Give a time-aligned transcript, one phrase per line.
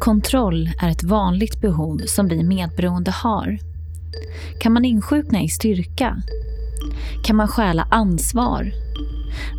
[0.00, 3.58] Kontroll är ett vanligt behov som vi medberoende har.
[4.60, 6.22] Kan man insjukna i styrka?
[7.24, 8.72] Kan man stjäla ansvar?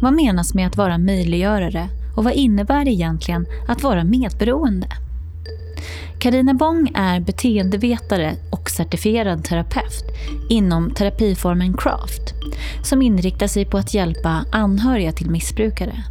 [0.02, 4.88] Vad menas med att vara möjliggörare och vad innebär det egentligen att vara medberoende?
[6.20, 10.06] Karina Bong är beteendevetare och certifierad terapeut
[10.50, 12.34] inom terapiformen Craft
[12.84, 16.04] som inriktar sig på att hjälpa anhöriga till missbrukare.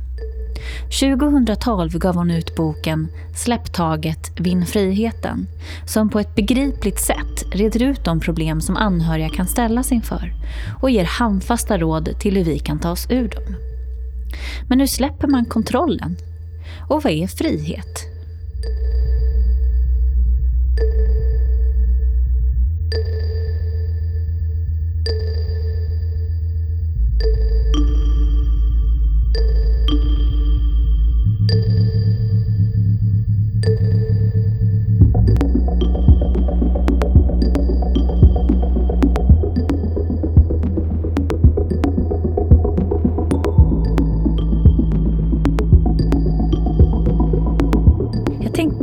[1.00, 5.46] 2012 gav hon ut boken Släpp taget, vinn friheten
[5.86, 10.32] som på ett begripligt sätt reder ut de problem som anhöriga kan ställas inför
[10.80, 13.56] och ger handfasta råd till hur vi kan ta oss ur dem.
[14.68, 16.16] Men hur släpper man kontrollen?
[16.88, 18.06] Och vad är frihet?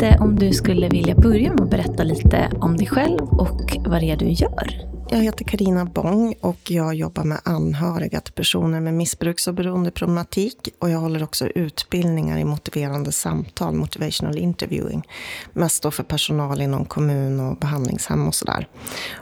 [0.07, 4.01] Tänkte om du skulle vilja börja med att berätta lite om dig själv och vad
[4.01, 4.87] det är du gör.
[5.09, 10.69] Jag heter Karina Bong och jag jobbar med anhöriga till personer med missbruks och beroendeproblematik.
[10.79, 15.03] Och jag håller också utbildningar i motiverande samtal, motivational interviewing.
[15.53, 18.67] Mest då för personal inom kommun och behandlingshem och sådär.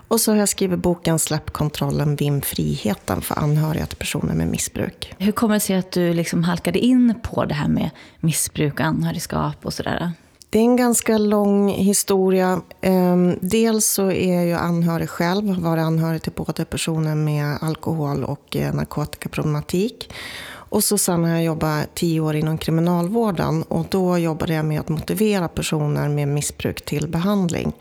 [0.07, 4.47] Och så har jag skrivit boken Släpp kontrollen, vinn friheten för anhöriga till personer med
[4.47, 5.13] missbruk.
[5.17, 8.85] Hur kommer det sig att du liksom halkade in på det här med missbruk och
[8.85, 10.11] anhörigskap och sådär?
[10.55, 12.61] Det är en ganska lång historia.
[12.81, 18.23] Ehm, dels så är jag anhörig själv, har varit anhörig till både personer med alkohol
[18.23, 20.13] och eh, narkotikaproblematik.
[20.47, 24.79] Och så sen har jag jobbat tio år inom kriminalvården och då jobbade jag med
[24.79, 27.73] att motivera personer med missbruk till behandling.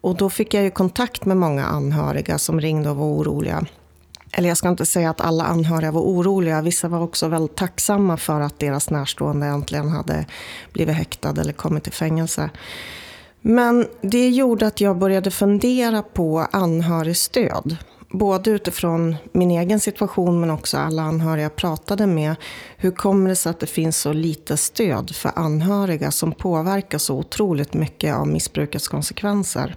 [0.00, 3.66] Och då fick jag ju kontakt med många anhöriga som ringde och var oroliga
[4.32, 6.62] eller jag ska inte säga att alla anhöriga var oroliga.
[6.62, 10.26] Vissa var också väldigt tacksamma för att deras närstående äntligen hade
[10.72, 12.50] blivit häktad eller kommit till fängelse.
[13.40, 17.76] Men det gjorde att jag började fundera på anhörigstöd.
[18.10, 22.34] Både utifrån min egen situation men också alla anhöriga jag pratade med.
[22.76, 27.18] Hur kommer det sig att det finns så lite stöd för anhöriga som påverkas så
[27.18, 29.76] otroligt mycket av missbrukets konsekvenser?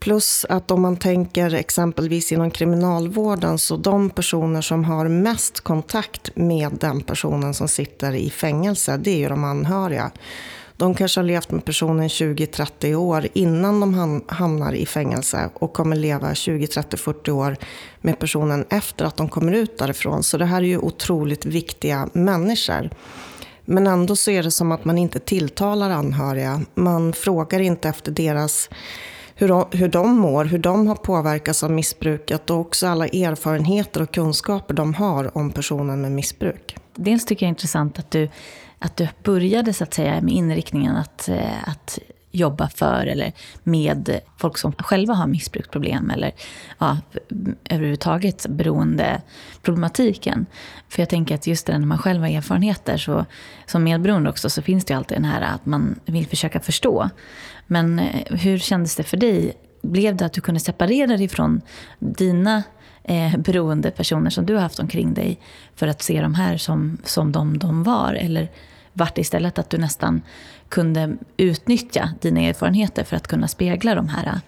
[0.00, 6.30] Plus att om man tänker exempelvis inom kriminalvården så de personer som har mest kontakt
[6.36, 10.10] med den personen som sitter i fängelse, det är ju de anhöriga.
[10.76, 15.96] De kanske har levt med personen 20-30 år innan de hamnar i fängelse och kommer
[15.96, 17.56] leva 20, 30, 40 år
[18.00, 20.22] med personen efter att de kommer ut därifrån.
[20.22, 22.90] Så det här är ju otroligt viktiga människor.
[23.64, 26.60] Men ändå så är det som att man inte tilltalar anhöriga.
[26.74, 28.70] Man frågar inte efter deras
[29.40, 34.02] hur de, hur de mår, hur de har påverkats av missbruket och också alla erfarenheter
[34.02, 36.76] och kunskaper de har om personen med missbruk.
[36.94, 38.28] Dels tycker jag det är intressant att du,
[38.78, 41.98] att du började så att säga, med inriktningen att, eh, att
[42.30, 43.32] jobba för eller
[43.62, 46.32] med folk som själva har missbruksproblem eller
[46.78, 46.98] ja,
[47.70, 50.46] överhuvudtaget beroendeproblematiken.
[50.88, 53.24] För jag tänker att just det när man själv har erfarenheter så,
[53.66, 57.10] som medberoende också så finns det ju alltid den här att man vill försöka förstå.
[57.70, 59.52] Men eh, hur kändes det för dig?
[59.82, 61.60] Blev det att du kunde separera dig från
[61.98, 62.62] dina
[63.04, 65.40] eh, beroendepersoner som du har haft omkring dig
[65.74, 68.14] för att se de här som, som de de var?
[68.14, 68.50] Eller
[68.92, 70.22] vart det istället att du nästan
[70.68, 74.40] kunde utnyttja dina erfarenheter för att kunna spegla de här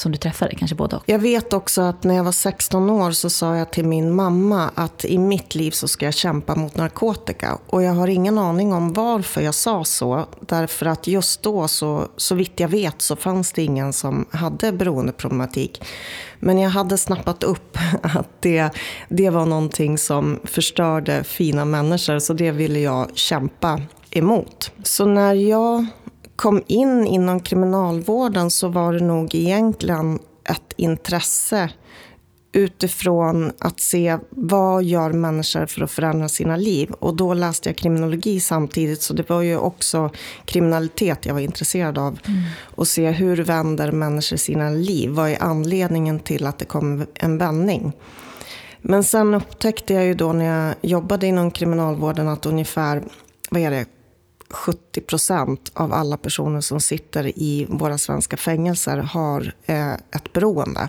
[0.00, 1.02] som du träffade, kanske både och?
[1.06, 4.70] Jag vet också att när jag var 16 år så sa jag till min mamma
[4.74, 7.58] att i mitt liv så ska jag kämpa mot narkotika.
[7.66, 10.26] Och jag har ingen aning om varför jag sa så.
[10.40, 14.72] Därför att just då, så, så vitt jag vet, så fanns det ingen som hade
[14.72, 15.82] beroendeproblematik.
[16.38, 18.70] Men jag hade snappat upp att det,
[19.08, 22.18] det var någonting som förstörde fina människor.
[22.18, 23.80] Så det ville jag kämpa
[24.10, 24.72] emot.
[24.82, 25.86] Så när jag
[26.40, 31.70] kom in inom kriminalvården så var det nog egentligen ett intresse
[32.52, 36.90] utifrån att se vad gör människor för att förändra sina liv.
[36.90, 40.10] Och då läste jag kriminologi samtidigt, så det var ju också
[40.44, 42.18] kriminalitet jag var intresserad av.
[42.26, 42.42] Mm.
[42.62, 45.10] Och se hur vänder människor sina liv?
[45.10, 47.92] Vad är anledningen till att det kom en vändning?
[48.82, 53.02] Men sen upptäckte jag ju då när jag jobbade inom kriminalvården att ungefär,
[53.50, 53.86] vad är det,
[54.50, 60.88] 70 procent av alla personer som sitter i våra svenska fängelser har eh, ett beroende.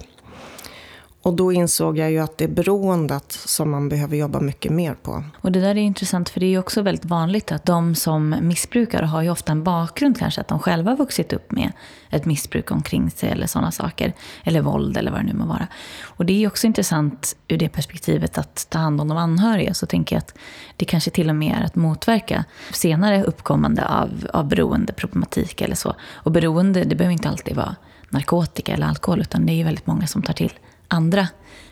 [1.23, 4.93] Och då insåg jag ju att det är beroendet som man behöver jobba mycket mer
[4.93, 5.23] på.
[5.41, 8.35] Och det där är intressant för det är ju också väldigt vanligt att de som
[8.41, 11.71] missbrukar har ju ofta en bakgrund kanske att de själva har vuxit upp med
[12.09, 14.13] ett missbruk omkring sig eller sådana saker.
[14.43, 15.67] Eller våld eller vad det nu må vara.
[16.03, 19.73] Och det är ju också intressant ur det perspektivet att ta hand om de anhöriga.
[19.73, 20.37] Så tänker jag att
[20.75, 25.95] det kanske till och med är att motverka senare uppkommande av, av beroendeproblematik eller så.
[26.13, 27.75] Och beroende, det behöver inte alltid vara
[28.09, 30.51] narkotika eller alkohol utan det är ju väldigt många som tar till
[30.91, 31.27] andra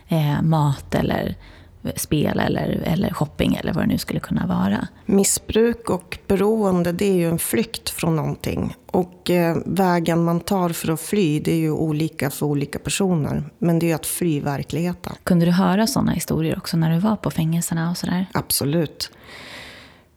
[0.07, 1.35] eh, mat eller
[1.95, 4.87] spel eller, eller shopping eller vad det nu skulle kunna vara.
[5.05, 8.75] Missbruk och beroende det är ju en flykt från någonting.
[8.85, 13.43] Och eh, vägen man tar för att fly det är ju olika för olika personer.
[13.57, 15.13] Men det är ju att fly verkligheten.
[15.23, 18.25] Kunde du höra sådana historier också när du var på fängelserna och sådär?
[18.33, 19.11] Absolut.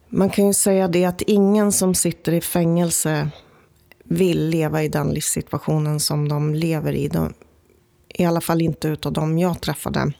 [0.09, 3.29] Man kan ju säga det att ingen som sitter i fängelse
[4.03, 7.07] vill leva i den livssituationen som de lever i.
[7.07, 7.33] De,
[8.13, 10.13] i alla fall inte utav de jag träffade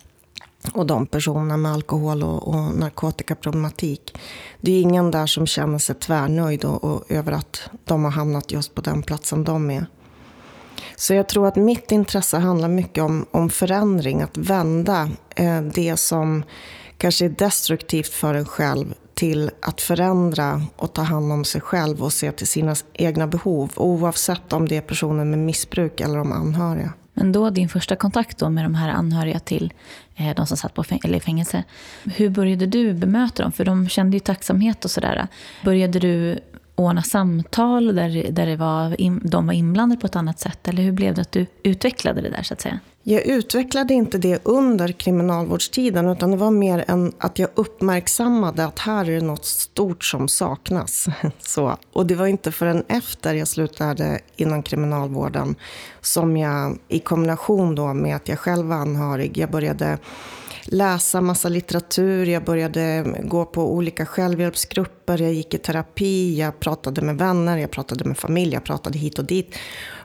[0.74, 4.18] och de personerna med alkohol och, och narkotikaproblematik.
[4.62, 8.52] Det är ingen där som känner sig tvärnöjd och, och, över att de har hamnat
[8.52, 9.86] just på den platsen de är.
[10.96, 15.98] Så jag tror att mitt intresse handlar mycket om, om förändring, att vända eh, det
[15.98, 16.44] som
[16.98, 22.04] kanske är destruktivt för en själv till att förändra och ta hand om sig själv
[22.04, 23.72] och se till sina egna behov.
[23.76, 26.94] Oavsett om det är personer med missbruk eller de anhöriga.
[27.14, 29.74] Men då din första kontakt då med de här anhöriga till
[30.16, 31.64] eh, de som satt på fäng eller i fängelse.
[32.04, 33.52] Hur började du bemöta dem?
[33.52, 35.28] För de kände ju tacksamhet och sådär.
[35.64, 36.40] Började du
[36.76, 40.68] ordna samtal där, där det var in, de var inblandade på ett annat sätt?
[40.68, 42.80] Eller hur blev det att du utvecklade det där så att säga?
[43.06, 48.80] Jag utvecklade inte det under kriminalvårdstiden utan det var mer än att jag uppmärksammade att
[48.80, 51.08] här är det något stort som saknas.
[51.40, 55.56] Så, och det var inte förrän efter jag slutade inom kriminalvården
[56.02, 59.98] som jag i kombination då med att jag själv var anhörig, jag började
[60.66, 67.02] läsa massa litteratur, jag började gå på olika självhjälpsgrupper, jag gick i terapi, jag pratade
[67.02, 69.56] med vänner, jag pratade med familj, jag pratade hit och dit.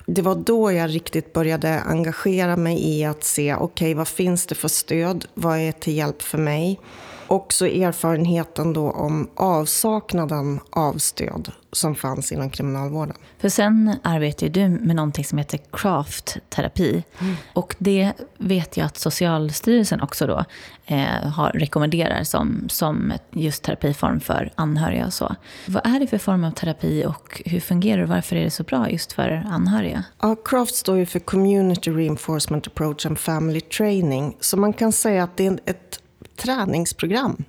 [0.07, 4.47] Det var då jag riktigt började engagera mig i att se, okej, okay, vad finns
[4.47, 5.25] det för stöd?
[5.35, 6.81] Vad är till hjälp för mig?
[7.29, 13.17] Också erfarenheten då om avsaknaden av stöd som fanns inom kriminalvården.
[13.39, 17.03] För sen arbetar du med någonting som heter craft-terapi.
[17.19, 17.35] Mm.
[17.53, 20.45] Och det vet jag att Socialstyrelsen också då
[20.87, 25.35] eh, har, rekommenderar som, som just terapiform för anhöriga och så.
[25.67, 28.07] Vad är det för form av terapi och hur fungerar det?
[28.07, 30.05] Varför är det så bra just för anhöriga?
[30.21, 34.37] Ja, CRAFT står ju för Community Reinforcement Approach and Family Training.
[34.41, 36.01] Så man kan säga att det är ett
[36.39, 37.45] träningsprogram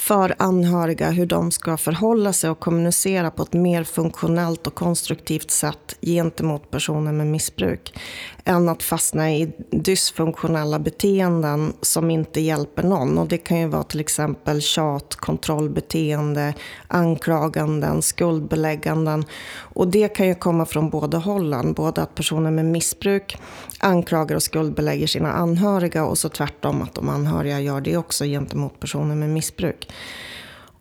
[0.00, 5.50] för anhöriga hur de ska förhålla sig och kommunicera på ett mer funktionellt och konstruktivt
[5.50, 7.94] sätt gentemot personer med missbruk
[8.44, 13.18] än att fastna i dysfunktionella beteenden som inte hjälper någon.
[13.18, 16.54] Och det kan ju vara till exempel tjat, kontrollbeteende,
[16.88, 19.24] anklaganden, skuldbelägganden.
[19.56, 21.72] Och det kan ju komma från båda hållen.
[21.72, 23.36] Både att personer med missbruk
[23.80, 28.80] anklagar och skuldbelägger sina anhöriga och så tvärtom att de anhöriga gör det också gentemot
[28.80, 29.89] personer med missbruk.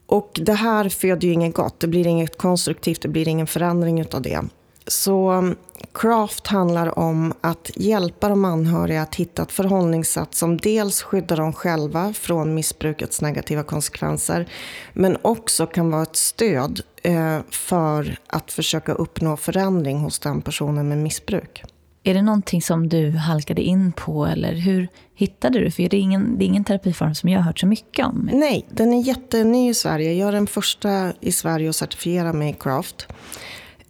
[0.06, 1.80] Och det här föder ju inget gott.
[1.80, 4.42] Det blir inget konstruktivt, det blir ingen förändring utav det.
[4.88, 5.56] Så um,
[5.94, 11.54] Craft handlar om att hjälpa de anhöriga att hitta ett förhållningssätt som dels skyddar dem
[11.54, 14.50] själva från missbrukets negativa konsekvenser
[14.94, 20.90] men också kan vara ett stöd eh, för att försöka uppnå förändring hos den personen
[20.90, 21.64] med missbruk.
[22.04, 24.88] Är det någonting som du halkade in på eller hur
[25.20, 25.72] hittade du?
[25.72, 28.30] För det är ingen, det är ingen terapiform som jag har hört så mycket om.
[28.34, 30.14] Nej, den är jätteny i Sverige.
[30.14, 33.08] Jag är den första i Sverige att certifiera mig i Craft.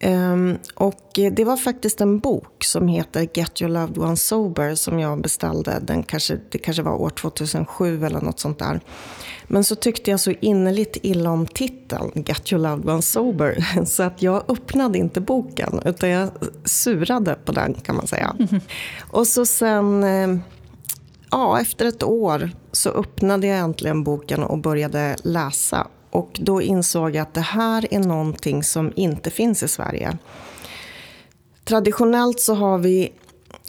[0.04, 5.00] Um, och det var faktiskt en bok som heter Get your loved one sober som
[5.00, 5.80] jag beställde.
[5.82, 8.80] Den kanske, det kanske var år 2007 eller något sånt där.
[9.48, 14.04] Men så tyckte jag så innerligt illa om titeln, Get your loved one sober, så
[14.04, 16.30] att jag öppnade inte boken utan jag
[16.66, 18.36] surade på den kan man säga.
[18.40, 18.62] Mm.
[19.12, 20.42] Och så sen, ehm,
[21.32, 25.88] ja efter ett år så öppnade jag äntligen boken och började läsa.
[26.12, 30.18] Och då insåg jag att det här är någonting som inte finns i Sverige.
[31.64, 33.14] Traditionellt så har vi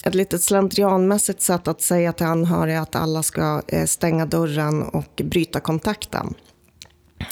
[0.04, 5.22] ett litet slentrianmässigt sätt att säga till anhöriga att alla ska eh, stänga dörren och
[5.24, 6.34] bryta kontakten.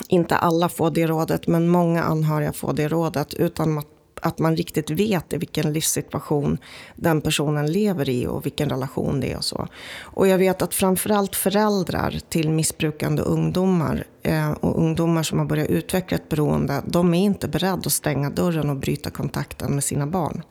[0.08, 3.86] Inte alla får det rådet, men många anhöriga får det rådet utan att
[4.22, 6.58] att man riktigt vet i vilken livssituation
[6.96, 9.68] den personen lever i och vilken relation det är och så.
[10.00, 15.68] Och jag vet att framförallt föräldrar till missbrukande ungdomar eh, och ungdomar som har börjat
[15.68, 20.06] utveckla ett beroende, de är inte beredda att stänga dörren och bryta kontakten med sina
[20.06, 20.42] barn.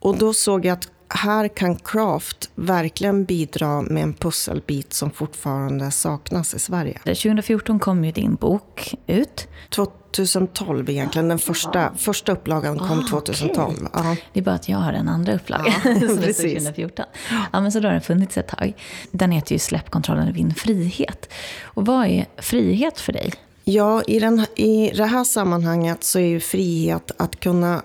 [0.00, 5.90] Och då såg jag att här kan craft verkligen bidra med en pusselbit som fortfarande
[5.90, 6.98] saknas i Sverige.
[6.98, 9.48] 2014 kom ju din bok ut.
[9.70, 11.28] 2012 egentligen.
[11.28, 13.72] Den första, första upplagan kom ah, 2012.
[13.72, 13.88] Okay.
[13.92, 14.16] Ja.
[14.32, 15.74] Det är bara att jag har en andra upplaga.
[15.84, 16.36] Ja, precis.
[16.36, 17.04] 2014.
[17.52, 18.72] Ja, men så då har den funnits ett tag.
[19.10, 21.32] Den heter ju Släppkontrollen och vinn frihet.
[21.62, 23.32] Och vad är frihet för dig?
[23.64, 27.82] Ja, i, den, i det här sammanhanget så är ju frihet att kunna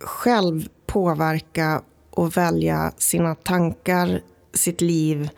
[0.00, 4.20] själv påverka och välja sina tankar,
[4.54, 5.30] sitt liv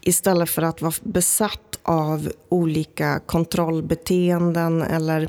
[0.00, 5.28] istället för att vara besatt av olika kontrollbeteenden eller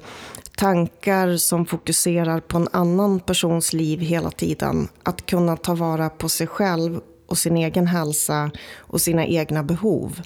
[0.57, 4.87] tankar som fokuserar på en annan persons liv hela tiden.
[5.03, 10.21] Att kunna ta vara på sig själv och sin egen hälsa och sina egna behov.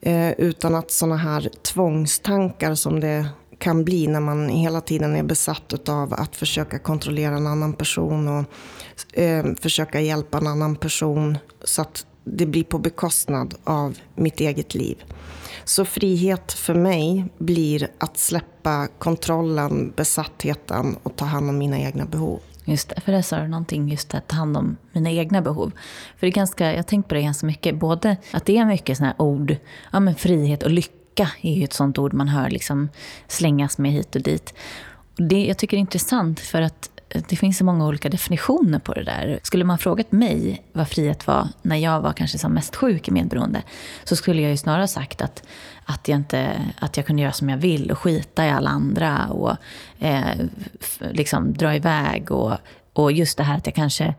[0.00, 5.22] Eh, utan att sådana här tvångstankar som det kan bli när man hela tiden är
[5.22, 8.44] besatt av att försöka kontrollera en annan person och
[9.12, 14.74] eh, försöka hjälpa en annan person så att det blir på bekostnad av mitt eget
[14.74, 15.04] liv.
[15.64, 22.04] Så frihet för mig blir att släppa kontrollen, besattheten och ta hand om mina egna
[22.04, 22.40] behov.
[22.64, 25.72] Just det, för det sa du någonting, just att ta hand om mina egna behov.
[26.16, 28.64] För det är ganska, jag har tänkt på det ganska mycket, både att det är
[28.64, 29.56] mycket sådana här ord,
[29.92, 32.88] ja men frihet och lycka är ju ett sånt ord man hör liksom
[33.28, 34.54] slängas med hit och dit.
[35.16, 38.78] Och det, jag tycker det är intressant för att det finns så många olika definitioner
[38.78, 39.40] på det där.
[39.42, 43.10] Skulle man frågat mig vad frihet var när jag var kanske som mest sjuk i
[43.10, 43.62] medberoende
[44.04, 45.42] så skulle jag ju snarare sagt att,
[45.84, 49.26] att, jag inte, att jag kunde göra som jag vill och skita i alla andra
[49.26, 49.56] och
[49.98, 50.36] eh,
[50.98, 52.56] liksom dra iväg och,
[52.92, 54.14] och just det här att jag kanske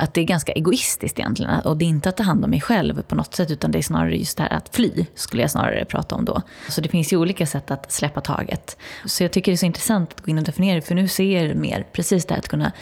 [0.00, 1.60] att det är ganska egoistiskt egentligen.
[1.60, 3.78] Och det är inte att ta hand om mig själv på något sätt, utan det
[3.78, 6.42] är snarare just det här att fly, skulle jag snarare prata om då.
[6.68, 8.76] Så det finns ju olika sätt att släppa taget.
[9.04, 11.08] Så jag tycker det är så intressant att gå in och definiera det, för nu
[11.08, 12.72] ser jag mer precis det här att kunna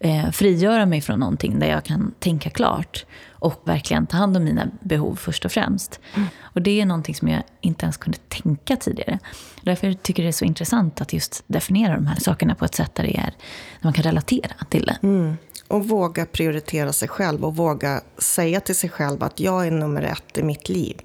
[0.00, 4.44] eh, frigöra mig från någonting där jag kan tänka klart och verkligen ta hand om
[4.44, 6.00] mina behov först och främst.
[6.14, 6.28] Mm.
[6.42, 9.18] Och det är någonting som jag inte ens kunde tänka tidigare.
[9.62, 12.74] Därför tycker jag det är så intressant att just definiera de här sakerna på ett
[12.74, 13.32] sätt där, det är, där
[13.82, 14.98] man kan relatera till det.
[15.02, 15.36] Mm.
[15.68, 20.02] Och våga prioritera sig själv och våga säga till sig själv att jag är nummer
[20.02, 21.00] ett i mitt liv.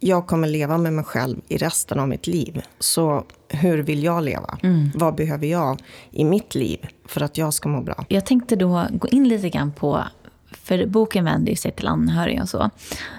[0.00, 2.62] Jag kommer leva med mig själv i resten av mitt liv.
[2.78, 4.58] Så hur vill jag leva?
[4.62, 4.90] Mm.
[4.94, 8.04] Vad behöver jag i mitt liv för att jag ska må bra?
[8.08, 10.04] Jag tänkte då gå in lite grann på
[10.50, 12.70] för boken vänder sig till anhöriga och så.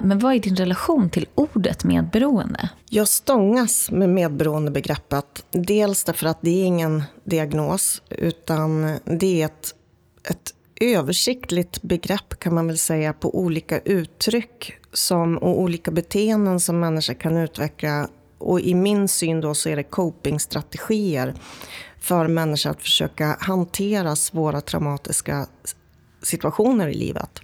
[0.01, 2.69] Men vad är din relation till ordet medberoende?
[2.89, 5.45] Jag stångas med medberoendebegreppet.
[5.51, 9.75] Dels därför att det är ingen diagnos, utan det är ett,
[10.29, 16.79] ett översiktligt begrepp kan man väl säga på olika uttryck som, och olika beteenden som
[16.79, 18.09] människor kan utveckla.
[18.37, 21.33] Och i min syn då så är det copingstrategier
[21.99, 25.47] för människor att försöka hantera svåra traumatiska
[26.21, 27.41] situationer i livet.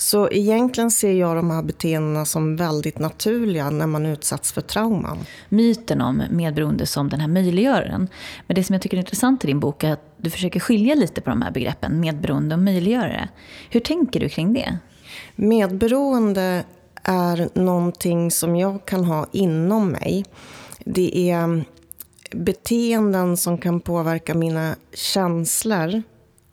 [0.00, 5.18] Så egentligen ser jag de här beteendena som väldigt naturliga när man utsatts för trauman.
[5.48, 8.08] Myten om medberoende som den här möjliggöraren.
[8.46, 10.94] Men det som jag tycker är intressant i din bok är att du försöker skilja
[10.94, 13.28] lite på de här begreppen, medberoende och möjliggörare.
[13.70, 14.78] Hur tänker du kring det?
[15.36, 16.64] Medberoende
[17.02, 20.24] är någonting som jag kan ha inom mig.
[20.84, 21.64] Det är
[22.30, 26.02] beteenden som kan påverka mina känslor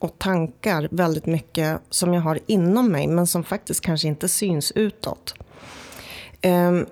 [0.06, 4.72] och tankar väldigt mycket som jag har inom mig men som faktiskt kanske inte syns
[4.72, 5.34] utåt.
[6.42, 6.86] Ehm,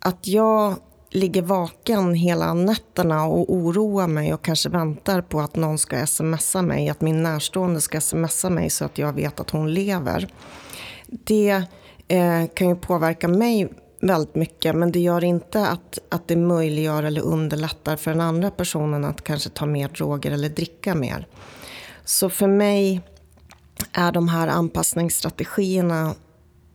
[0.00, 0.74] att jag
[1.10, 6.62] ligger vaken hela nätterna och oroar mig och kanske väntar på att någon ska smsa
[6.62, 10.28] mig, att min närstående ska smsa mig så att jag vet att hon lever.
[11.06, 11.62] Det
[12.08, 13.68] eh, kan ju påverka mig
[14.00, 18.50] väldigt mycket men det gör inte att, att det möjliggör eller underlättar för den andra
[18.50, 21.26] personen att kanske ta mer droger eller dricka mer.
[22.06, 23.00] Så för mig
[23.92, 26.14] är de här anpassningsstrategierna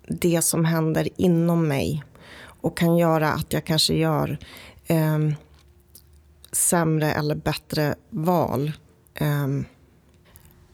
[0.07, 2.03] det som händer inom mig
[2.61, 4.37] och kan göra att jag kanske gör
[4.87, 5.19] eh,
[6.51, 8.71] sämre eller bättre val.
[9.13, 9.47] Eh,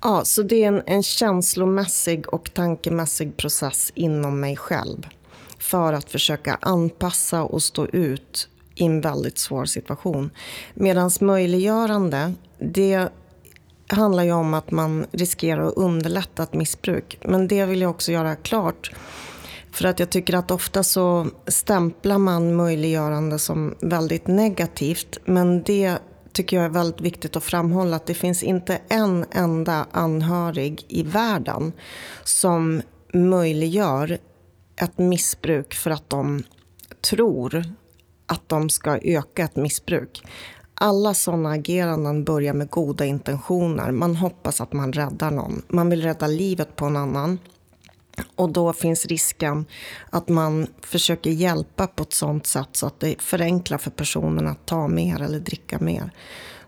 [0.01, 5.07] ja, så det är en, en känslomässig och tankemässig process inom mig själv
[5.59, 10.29] för att försöka anpassa och stå ut i en väldigt svår situation.
[10.73, 13.09] Medan möjliggörande, det
[13.87, 17.19] handlar ju om att man riskerar att underlätta ett missbruk.
[17.23, 18.91] Men det vill jag också göra klart.
[19.71, 25.17] För att jag tycker att ofta så stämplar man möjliggörande som väldigt negativt.
[25.25, 25.97] Men det
[26.31, 31.03] tycker jag är väldigt viktigt att framhålla att det finns inte en enda anhörig i
[31.03, 31.73] världen
[32.23, 32.81] som
[33.13, 34.17] möjliggör
[34.81, 36.43] ett missbruk för att de
[37.09, 37.63] tror
[38.25, 40.23] att de ska öka ett missbruk
[40.79, 43.91] alla sådana ageranden börjar med goda intentioner.
[43.91, 45.61] Man hoppas att man räddar någon.
[45.67, 47.39] Man vill rädda livet på en annan.
[48.35, 49.65] Och då finns risken
[50.09, 54.65] att man försöker hjälpa på ett sådant sätt så att det förenklar för personen att
[54.65, 56.11] ta mer eller dricka mer.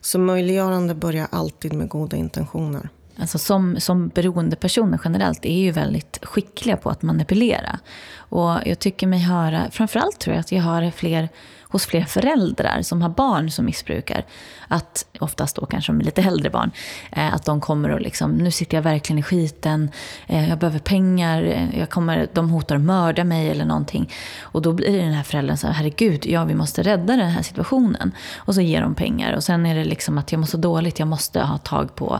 [0.01, 2.89] Så möjliggörande börjar alltid med goda intentioner.
[3.21, 7.79] Alltså som, som beroendepersoner generellt är ju väldigt skickliga på att manipulera.
[8.17, 11.29] Och jag tycker mig höra, framförallt tror jag att jag hör fler
[11.71, 14.25] hos fler föräldrar som har barn som missbrukar.
[14.67, 16.71] Att, oftast då kanske de är lite äldre barn,
[17.11, 19.91] eh, att de kommer och liksom, nu sitter jag verkligen i skiten,
[20.27, 24.11] eh, jag behöver pengar, eh, jag kommer, de hotar att mörda mig eller någonting.
[24.41, 27.43] Och då blir den här föräldern så här, herregud, ja vi måste rädda den här
[27.43, 28.11] situationen.
[28.38, 30.99] Och så ger de pengar och sen är det liksom att jag mår så dåligt,
[30.99, 32.19] jag måste ha tag på,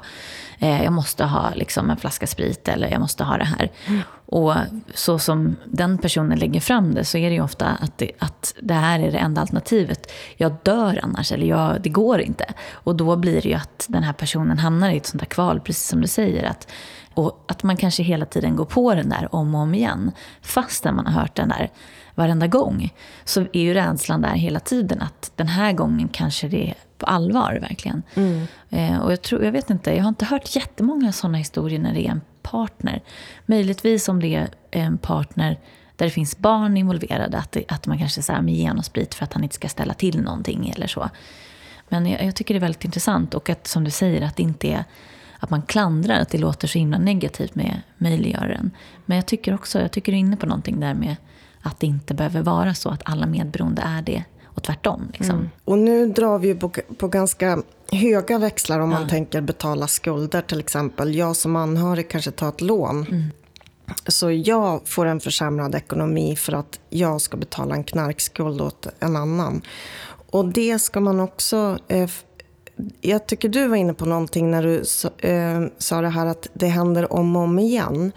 [0.60, 3.72] Eh, jag måste ha liksom en flaska sprit eller jag måste ha det här.
[3.88, 4.02] Mm.
[4.26, 4.54] Och
[4.94, 8.56] så som den personen lägger fram det så är det ju ofta att det, att
[8.62, 10.12] det här är det enda alternativet.
[10.38, 12.46] Jag dör annars, eller jag, det går inte.
[12.72, 15.60] Och då blir det ju att den här personen hamnar i ett sånt här kval,
[15.60, 16.44] precis som du säger.
[16.44, 16.72] Att,
[17.14, 20.12] och att man kanske hela tiden går på den där om och om igen.
[20.42, 21.70] Fastän man har hört den där
[22.20, 22.94] varenda gång.
[23.24, 27.06] Så är ju rädslan där hela tiden att den här gången kanske det är på
[27.06, 28.04] allvar verkligen.
[28.16, 28.48] Mm.
[28.70, 31.94] Eh, och jag, tror, jag vet inte, jag har inte hört jättemånga sådana historier när
[31.94, 33.02] det är en partner.
[33.46, 35.60] Möjligtvis om det är en partner
[35.96, 39.34] där det finns barn involverade, att, det, att man kanske säger med genomsprit för att
[39.34, 41.10] han inte ska ställa till någonting eller så.
[41.90, 44.44] Men jag, jag, tycker det är väldigt intressant och att som du säger att det
[44.44, 44.84] inte är
[45.40, 48.72] att man klandrar att det låter så himla negativt med möjliggöraren.
[49.06, 51.16] Men jag tycker också, jag tycker du är inne på någonting där med
[51.62, 55.12] att det inte behöver vara så att alla medberoende är det och tvärtom.
[55.14, 55.36] Liksom.
[55.36, 55.50] Mm.
[55.66, 57.62] Och nu drar vi på, på ganska
[57.92, 59.00] höga växlar om ja.
[59.00, 61.16] man tänker betala skulder till exempel.
[61.16, 63.06] Jag som anhörig kanske tar ett lån.
[63.10, 63.24] Mm.
[64.08, 69.16] Så jag får en försämrad ekonomi för att jag ska betala en knarkskuld åt en
[69.16, 69.62] annan.
[70.32, 71.78] Och det ska man också...
[71.88, 72.10] Eh,
[73.02, 74.76] jag tycker du var inne på någonting när du
[75.30, 78.12] eh, sa det här att det händer om och om igen.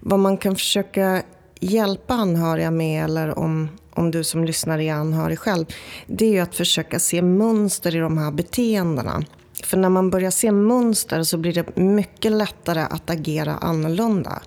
[0.00, 1.22] Vad man kan försöka
[1.60, 5.66] hjälpa anhöriga med, eller om, om du som lyssnar är anhörig själv,
[6.06, 9.24] det är ju att försöka se mönster i de här beteendena.
[9.64, 14.42] För när man börjar se mönster så blir det mycket lättare att agera annorlunda.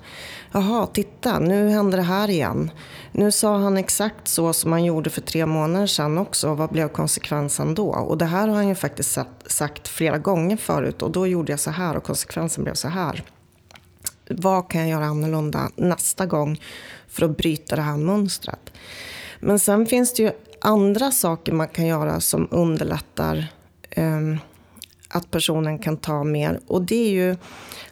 [0.52, 2.72] Jaha, titta, nu händer det här igen.
[3.12, 6.54] Nu sa han exakt så som han gjorde för tre månader sedan också.
[6.54, 7.90] Vad blev konsekvensen då?
[7.90, 11.02] Och det här har han ju faktiskt sagt flera gånger förut.
[11.02, 13.24] Och då gjorde jag så här och konsekvensen blev så här.
[14.30, 16.60] Vad kan jag göra annorlunda nästa gång
[17.12, 18.74] för att bryta det här mönstret?
[19.40, 23.48] Men sen finns det ju andra saker man kan göra som underlättar
[23.98, 24.38] um,
[25.10, 26.60] att personen kan ta mer.
[26.68, 27.36] Och det är ju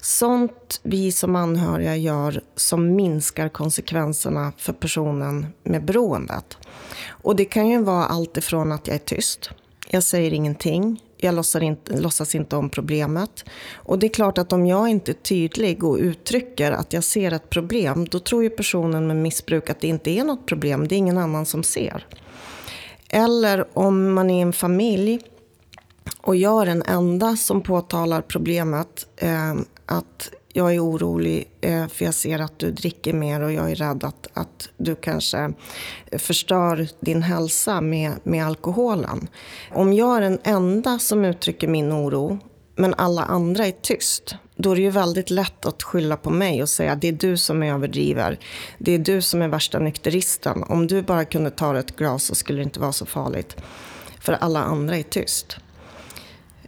[0.01, 6.58] sånt vi som anhöriga gör som minskar konsekvenserna för personen med beroendet.
[7.08, 9.49] Och det kan ju vara allt ifrån att jag är tyst,
[9.89, 13.45] jag säger ingenting, jag låtsas inte, låtsas inte om problemet.
[13.73, 17.32] Och det är klart att om jag inte är tydlig och uttrycker att jag ser
[17.32, 20.95] ett problem, då tror ju personen med missbruk att det inte är något problem, det
[20.95, 22.08] är ingen annan som ser.
[23.10, 25.19] Eller om man är en familj
[26.21, 29.55] och jag är den enda som påtalar problemet, eh,
[29.86, 33.75] att jag är orolig eh, för jag ser att du dricker mer och jag är
[33.75, 35.53] rädd att, att du kanske
[36.12, 39.27] förstör din hälsa med, med alkoholen.
[39.71, 42.39] Om jag är den enda som uttrycker min oro
[42.75, 46.62] men alla andra är tyst, då är det ju väldigt lätt att skylla på mig
[46.62, 48.39] och säga att det är du som överdriver.
[48.77, 50.63] Det är du som är värsta nykteristen.
[50.63, 53.57] Om du bara kunde ta ett glas så skulle det inte vara så farligt.
[54.19, 55.57] För alla andra är tyst.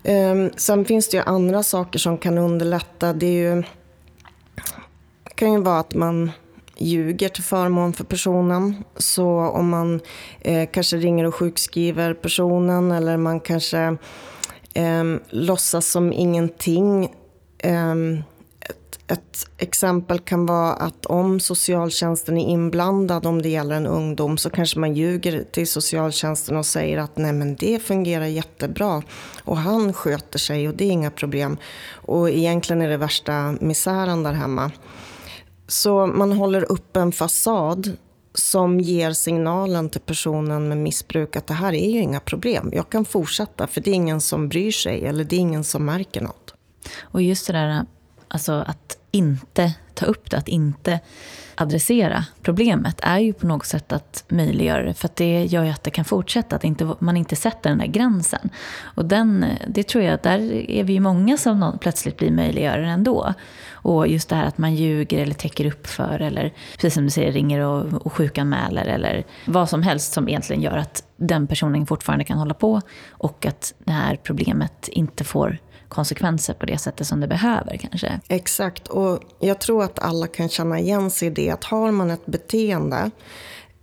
[0.03, 3.13] Ehm, sen finns det ju andra saker som kan underlätta.
[3.13, 3.61] Det, är ju,
[5.23, 6.31] det kan ju vara att man
[6.77, 8.83] ljuger till förmån för personen.
[8.97, 10.01] Så om man
[10.41, 13.97] eh, kanske ringer och sjukskriver personen eller man kanske
[14.73, 17.09] eh, låtsas som ingenting.
[17.57, 17.95] Eh,
[19.11, 24.49] ett exempel kan vara att om socialtjänsten är inblandad, om det gäller en ungdom, så
[24.49, 29.03] kanske man ljuger till socialtjänsten och säger att nej men det fungerar jättebra
[29.43, 31.57] och han sköter sig och det är inga problem.
[31.93, 34.71] Och egentligen är det värsta misären där hemma.
[35.67, 37.97] Så man håller upp en fasad
[38.33, 42.71] som ger signalen till personen med missbruk att det här är ju inga problem.
[42.73, 45.85] Jag kan fortsätta för det är ingen som bryr sig eller det är ingen som
[45.85, 46.53] märker något.
[47.01, 47.85] Och just det där
[48.33, 50.99] alltså att inte ta upp det, att inte
[51.55, 54.93] adressera problemet är ju på något sätt att möjliggöra det.
[54.93, 57.79] För att det gör ju att det kan fortsätta, att inte, man inte sätter den
[57.79, 58.49] där gränsen.
[58.81, 63.33] Och den, det tror jag, där är vi ju många som plötsligt blir möjliggörare ändå.
[63.71, 67.09] Och just det här att man ljuger eller täcker upp för eller precis som du
[67.09, 71.85] säger ringer och, och sjukanmäler eller vad som helst som egentligen gör att den personen
[71.85, 75.57] fortfarande kan hålla på och att det här problemet inte får
[75.91, 78.19] konsekvenser på det sättet som det behöver kanske.
[78.27, 81.49] Exakt, och jag tror att alla kan känna igen sig i det.
[81.49, 83.11] Att har man ett beteende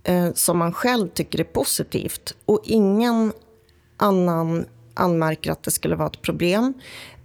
[0.03, 3.33] eh, som man själv tycker är positivt och ingen
[3.97, 6.73] annan anmärker att det skulle vara ett problem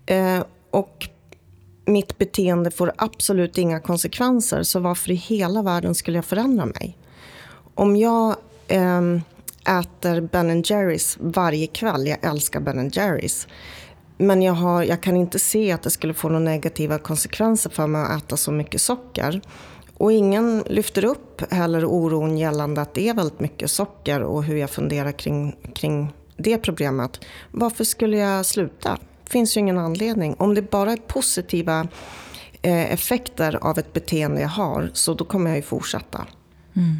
[0.07, 1.09] eh, och
[1.87, 6.99] mitt beteende får absolut inga konsekvenser, så varför i hela världen skulle jag förändra mig?
[7.75, 8.37] Om jag
[8.69, 9.01] eh,
[9.81, 13.49] äter Ben Jerrys varje kväll, jag älskar Ben Jerrys,
[14.17, 17.87] men jag, har, jag kan inte se att det skulle få några negativa konsekvenser för
[17.87, 19.41] mig att äta så mycket socker.
[19.97, 24.57] Och ingen lyfter upp heller oron gällande att det är väldigt mycket socker och hur
[24.57, 27.21] jag funderar kring, kring det problemet.
[27.51, 28.99] Varför skulle jag sluta?
[29.25, 30.35] Det finns ju ingen anledning.
[30.39, 31.89] Om det bara är positiva
[32.63, 36.27] eh, effekter av ett beteende jag har, så då kommer jag ju fortsätta.
[36.77, 36.97] Mm.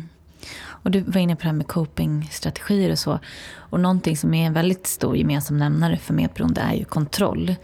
[0.85, 3.19] Och du var inne på det här med copingstrategier och så.
[3.57, 7.55] Och någonting som är en väldigt stor gemensam nämnare för medberoende är ju kontroll.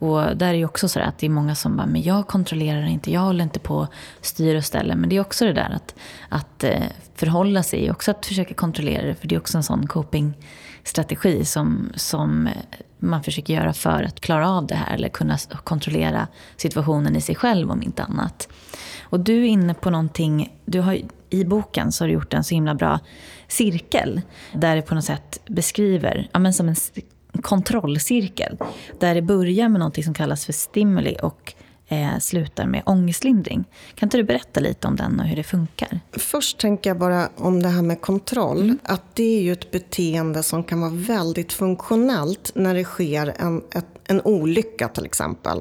[0.00, 2.86] Och där är ju också så att det är många som bara, men jag kontrollerar
[2.86, 3.88] inte, jag håller inte på
[4.20, 4.96] styr och ställer.
[4.96, 5.94] Men det är också det där att,
[6.28, 6.82] att eh,
[7.14, 9.14] förhålla sig, också att försöka kontrollera det.
[9.14, 12.52] För det är också en sån copingstrategi som, som eh,
[12.98, 14.94] man försöker göra för att klara av det här.
[14.94, 16.26] Eller kunna kontrollera
[16.56, 18.48] situationen i sig själv om inte annat.
[19.02, 20.98] Och du är inne på någonting, du har,
[21.30, 23.00] i boken så har du gjort en så himla bra
[23.48, 24.20] cirkel.
[24.52, 26.76] Där det på något sätt beskriver, ja men som en
[27.42, 28.58] kontrollcirkel.
[29.00, 31.54] Där det börjar med något som kallas för stimuli och
[31.88, 33.64] eh, slutar med ångestlindring.
[33.94, 36.00] Kan inte du berätta lite om den och hur det funkar?
[36.12, 38.62] Först tänker jag bara om det här med kontroll.
[38.62, 38.78] Mm.
[38.82, 43.62] Att det är ju ett beteende som kan vara väldigt funktionellt när det sker en,
[43.74, 45.60] ett, en olycka till exempel.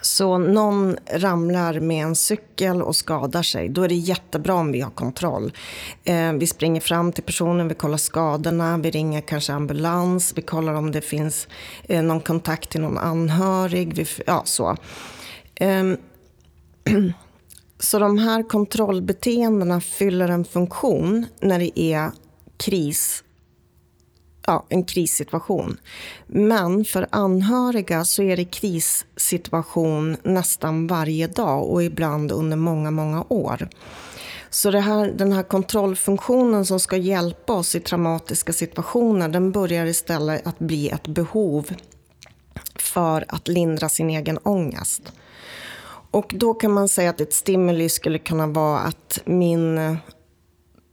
[0.00, 4.80] Så någon ramlar med en cykel och skadar sig, då är det jättebra om vi
[4.80, 5.52] har kontroll.
[6.04, 10.74] Eh, vi springer fram till personen, vi kollar skadorna, vi ringer kanske ambulans, vi kollar
[10.74, 11.48] om det finns
[11.88, 13.94] eh, någon kontakt till någon anhörig.
[13.94, 14.76] Vi, ja, så.
[15.54, 15.84] Eh,
[17.78, 22.10] så de här kontrollbeteendena fyller en funktion när det är
[22.56, 23.24] kris
[24.46, 25.76] ja, en krissituation.
[26.26, 33.24] Men för anhöriga så är det krissituation nästan varje dag och ibland under många, många
[33.28, 33.68] år.
[34.50, 39.86] Så det här, den här kontrollfunktionen som ska hjälpa oss i traumatiska situationer, den börjar
[39.86, 41.70] istället att bli ett behov
[42.74, 45.12] för att lindra sin egen ångest.
[46.10, 49.96] Och då kan man säga att ett stimuli skulle kunna vara att min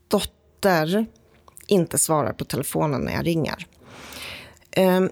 [0.08, 1.06] dotter
[1.70, 3.66] inte svarar på telefonen när jag ringer.
[4.70, 5.10] Ehm,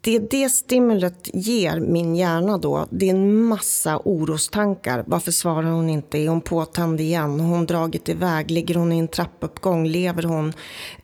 [0.00, 5.04] det det stimulet ger min hjärna då, det är en massa orostankar.
[5.06, 6.18] Varför svarar hon inte?
[6.18, 7.40] Är hon påtänd igen?
[7.40, 8.50] Har hon dragit iväg?
[8.50, 9.86] Ligger hon i en trappuppgång?
[9.86, 10.52] Lever hon?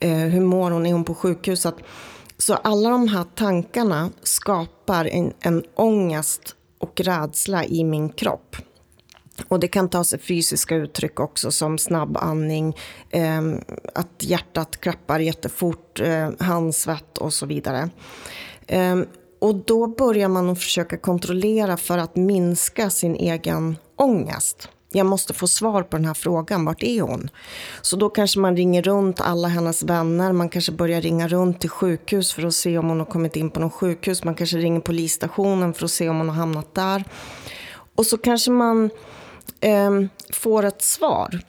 [0.01, 0.87] Ehm, hur mår hon?
[0.87, 1.75] Är hon på sjukhuset?
[2.39, 8.57] Så alla de här tankarna skapar en, en ångest och rädsla i min kropp.
[9.49, 12.77] Och det kan ta sig fysiska uttryck också som snabb andning,
[13.11, 13.43] eh,
[13.95, 17.91] att hjärtat klappar jättefort, eh, handsvett och så vidare.
[18.67, 18.97] Eh,
[19.39, 24.69] och då börjar man att försöka kontrollera för att minska sin egen ångest.
[24.93, 27.31] Jag måste få svar på den här frågan, vart är hon?
[27.83, 31.71] Så då kanske man ringer runt alla hennes vänner, man kanske börjar ringa runt till
[31.71, 34.81] sjukhus för att se om hon har kommit in på någon sjukhus, man kanske ringer
[34.81, 37.05] polisstationen för att se om hon har hamnat där.
[37.95, 38.91] Och så kanske man
[39.61, 41.41] Ehm, får ett svar.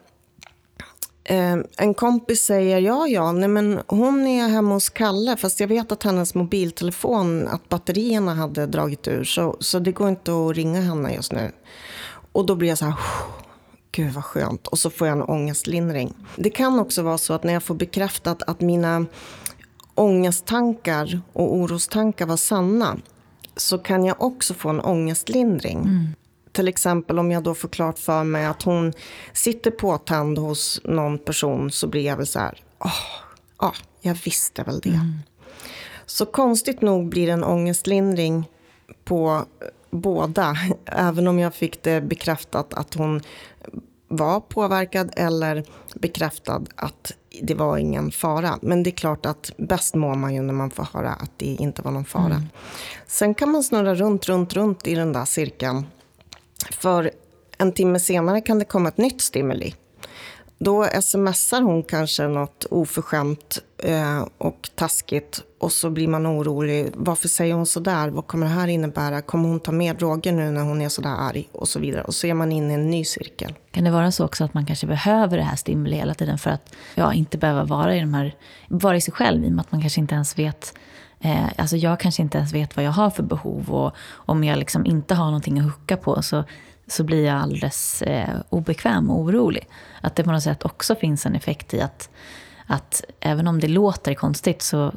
[1.24, 5.68] Eh, en kompis säger ja, ja, nej men hon är hemma hos Kalle fast jag
[5.68, 10.56] vet att hennes mobiltelefon, att batterierna hade dragit ur så, så det går inte att
[10.56, 11.52] ringa henne just nu.
[12.32, 12.96] Och då blir jag så här,
[13.92, 14.68] gud vad skönt.
[14.68, 16.14] Och så får jag en ångestlindring.
[16.36, 19.06] Det kan också vara så att när jag får bekräftat att mina
[19.96, 22.98] ångesttankar och orostankar var sanna
[23.56, 25.78] så kan jag också få en ångestlindring.
[25.78, 26.08] Mm
[26.56, 28.94] till exempel om jag då får klart för mig att hon
[29.34, 32.92] sitter påtänd hos någon person så blir jag väl så här, åh,
[33.60, 34.90] oh, oh, jag visste väl det.
[34.90, 35.20] Mm.
[36.06, 38.50] Så konstigt nog blir det en ångestlindring
[39.04, 39.46] på
[39.90, 43.22] båda, även om jag fick det bekräftat att hon
[44.08, 45.64] var påverkad eller
[45.96, 48.60] bekräftad att det var ingen fara.
[48.62, 51.46] Men det är klart att bäst mår man ju när man får höra att det
[51.46, 52.26] inte var någon fara.
[52.26, 52.44] Mm.
[53.08, 55.86] Sen kan man snurra runt, runt, runt i den där cirkeln
[56.72, 57.12] för
[57.58, 59.74] en timme senare kan det komma ett nytt stimuli.
[60.58, 66.90] Då smsar hon kanske något oförskämt eh, och taskigt och så blir man orolig.
[66.94, 68.10] Varför säger hon så där?
[68.10, 69.22] Vad kommer det här innebära?
[69.22, 71.50] Kommer hon ta mer droger nu när hon är så där arg?
[71.52, 72.04] Och så vidare.
[72.04, 73.54] Och så är man inne i en ny cirkel.
[73.72, 76.50] Kan det vara så också att man kanske behöver det här stimuli hela tiden för
[76.50, 78.36] att ja, inte behöva vara i, de här,
[78.68, 80.74] vara i sig själv i och med att man kanske inte ens vet
[81.20, 84.60] Eh, alltså jag kanske inte ens vet vad jag har för behov och om jag
[84.60, 86.44] liksom inte har någonting att hucka på så,
[86.88, 89.68] så blir jag alldeles eh, obekväm och orolig.
[90.02, 92.10] Att det på något sätt också finns en effekt i att,
[92.68, 94.94] att även om det låter konstigt så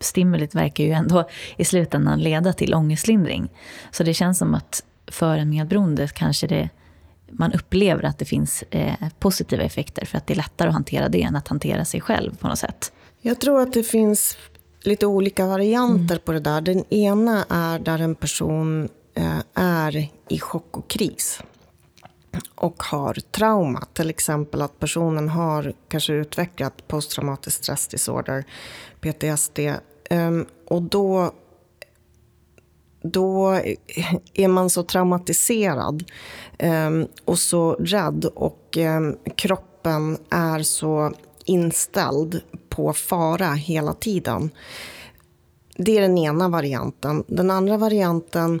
[0.00, 3.48] stimulit verkar ju ändå i slutändan leda till ångestlindring.
[3.90, 6.68] Så det känns som att för en medberoende kanske det,
[7.30, 11.08] man upplever att det finns eh, positiva effekter för att det är lättare att hantera
[11.08, 12.92] det än att hantera sig själv på något sätt.
[13.22, 14.36] Jag tror att det finns
[14.82, 16.24] lite olika varianter mm.
[16.24, 16.60] på det där.
[16.60, 21.42] Den ena är där en person eh, är i chock och kris
[22.54, 23.86] och har trauma.
[23.92, 28.44] Till exempel att personen har kanske utvecklat posttraumatisk stressdisorder,
[29.00, 29.58] PTSD.
[30.10, 31.34] Um, och då,
[33.02, 33.60] då
[34.34, 36.04] är man så traumatiserad
[36.58, 41.12] um, och så rädd och um, kroppen är så
[41.50, 44.50] inställd på fara hela tiden.
[45.76, 47.24] Det är den ena varianten.
[47.26, 48.60] Den andra varianten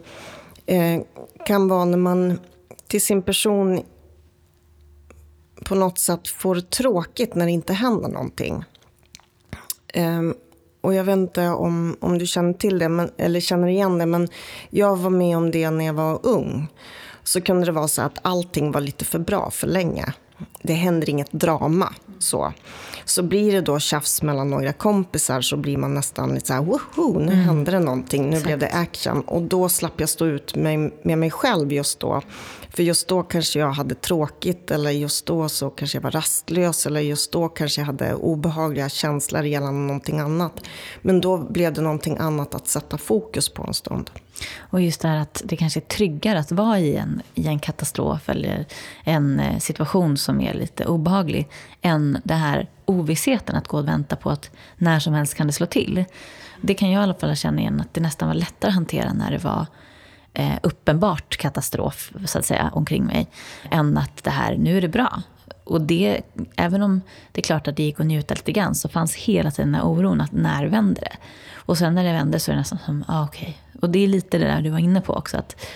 [0.66, 1.02] eh,
[1.46, 2.38] kan vara när man
[2.86, 3.80] till sin person
[5.64, 8.64] på något sätt får tråkigt när det inte händer någonting.
[9.88, 10.22] Eh,
[10.80, 14.06] och jag vet inte om, om du känner till det, men, eller känner igen det,
[14.06, 14.28] men
[14.70, 16.66] jag var med om det när jag var ung.
[17.24, 20.12] Så kunde det vara så att allting var lite för bra för länge.
[20.62, 21.94] Det händer inget drama.
[22.22, 22.52] Så.
[23.04, 26.62] så blir det då tjafs mellan några kompisar så blir man nästan lite så här,
[26.62, 27.44] woho, nu mm.
[27.44, 28.46] hände det någonting, nu Exakt.
[28.46, 29.20] blev det action.
[29.20, 32.22] Och då slapp jag stå ut med, med mig själv just då.
[32.70, 36.86] För just då kanske jag hade tråkigt eller just då så kanske jag var rastlös
[36.86, 40.52] eller just då kanske jag hade obehagliga känslor gällande någonting annat.
[41.02, 44.10] Men då blev det någonting annat att sätta fokus på en stund.
[44.58, 47.58] Och just det här att det kanske är tryggare att vara i en, i en
[47.58, 48.66] katastrof eller
[49.04, 51.48] en eh, situation som är lite obehaglig
[51.82, 55.52] än det här ovissheten att gå och vänta på att när som helst kan det
[55.52, 56.04] slå till.
[56.60, 59.12] Det kan jag i alla fall känna igen att det nästan var lättare att hantera
[59.12, 59.66] när det var
[60.34, 63.28] eh, uppenbart katastrof så att säga, omkring mig.
[63.70, 65.22] Än att det här, nu är det bra.
[65.70, 66.20] Och det,
[66.56, 67.00] även om
[67.32, 69.80] det är klart att det gick att njuta lite grann så fanns hela tiden den
[69.80, 71.16] här oron att när vänder det?
[71.54, 73.42] Och sen när det vände så är det nästan som, ah, okej.
[73.42, 73.80] Okay.
[73.80, 75.36] Och det är lite det där du var inne på också.
[75.36, 75.66] att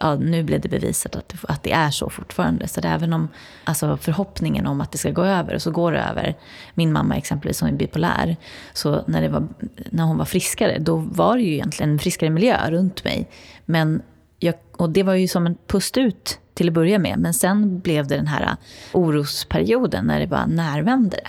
[0.00, 2.68] ja, nu blev det bevisat att, att det är så fortfarande.
[2.68, 3.28] Så det även om
[3.64, 6.36] alltså förhoppningen om att det ska gå över, och så går det över.
[6.74, 8.36] Min mamma exempelvis som är bipolär,
[8.72, 9.48] så när, det var,
[9.90, 13.28] när hon var friskare, då var det ju egentligen en friskare miljö runt mig.
[13.64, 14.02] Men
[14.38, 17.18] jag, och det var ju som en pust ut till att börja med.
[17.18, 18.56] Men sen blev det den här
[18.92, 21.20] orosperioden när det bara närvände.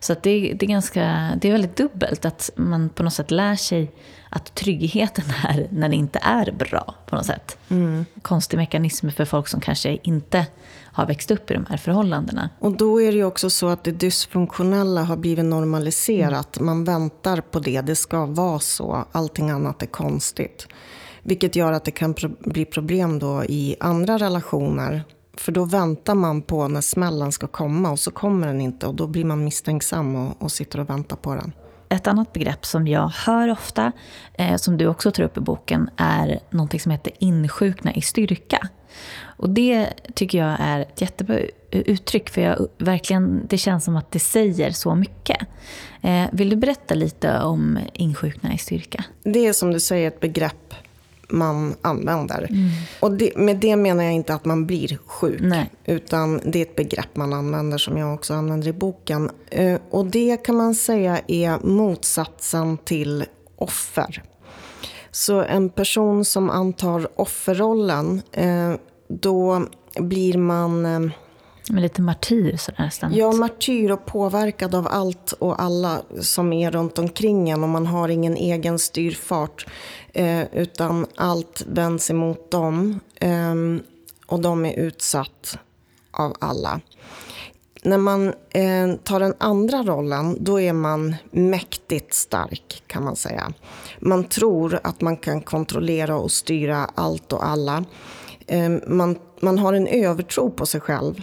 [0.00, 3.30] Så att det, det, är ganska, det är väldigt dubbelt att man på något sätt
[3.30, 3.92] lär sig
[4.28, 7.58] att tryggheten är när det inte är bra på något sätt.
[7.68, 8.04] Mm.
[8.22, 10.46] Konstig mekanism för folk som kanske inte
[10.82, 12.50] har växt upp i de här förhållandena.
[12.58, 16.56] Och då är det ju också så att det dysfunktionella har blivit normaliserat.
[16.56, 16.66] Mm.
[16.66, 19.04] Man väntar på det, det ska vara så.
[19.12, 20.68] Allting annat är konstigt.
[21.24, 25.04] Vilket gör att det kan pro bli problem då i andra relationer.
[25.36, 28.94] För då väntar man på när smällen ska komma och så kommer den inte och
[28.94, 31.52] då blir man misstänksam och, och sitter och väntar på den.
[31.88, 33.92] Ett annat begrepp som jag hör ofta,
[34.34, 38.68] eh, som du också tar upp i boken, är någonting som heter insjukna i styrka.
[39.22, 41.38] Och det tycker jag är ett jättebra
[41.70, 45.38] uttryck, för jag, verkligen, det känns som att det säger så mycket.
[46.02, 49.04] Eh, vill du berätta lite om insjukna i styrka?
[49.22, 50.74] Det är som du säger ett begrepp
[51.28, 52.46] man använder.
[52.50, 52.70] Mm.
[53.00, 55.40] Och det, med det menar jag inte att man blir sjuk.
[55.40, 55.70] Nej.
[55.84, 59.30] Utan det är ett begrepp man använder som jag också använder i boken.
[59.50, 63.24] Eh, och det kan man säga är motsatsen till
[63.56, 64.22] offer.
[65.10, 68.72] Så en person som antar offerrollen, eh,
[69.08, 69.66] då
[69.98, 71.10] blir man eh,
[71.70, 73.14] men lite martyr sådär nästan.
[73.14, 77.86] Ja, martyr och påverkad av allt och alla som är runt omkring en och man
[77.86, 79.66] har ingen egen styrfart.
[80.12, 83.54] Eh, utan allt vänds emot dem eh,
[84.26, 85.58] och de är utsatt
[86.10, 86.80] av alla.
[87.82, 93.52] När man eh, tar den andra rollen, då är man mäktigt stark kan man säga.
[94.00, 97.84] Man tror att man kan kontrollera och styra allt och alla.
[98.46, 101.22] Ehm, man, man har en övertro på sig själv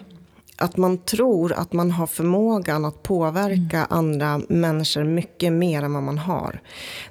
[0.61, 3.87] att man tror att man har förmågan att påverka mm.
[3.89, 6.61] andra människor mycket mer än vad man har.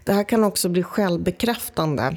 [0.05, 2.17] Det här kan också bli självbekräftande.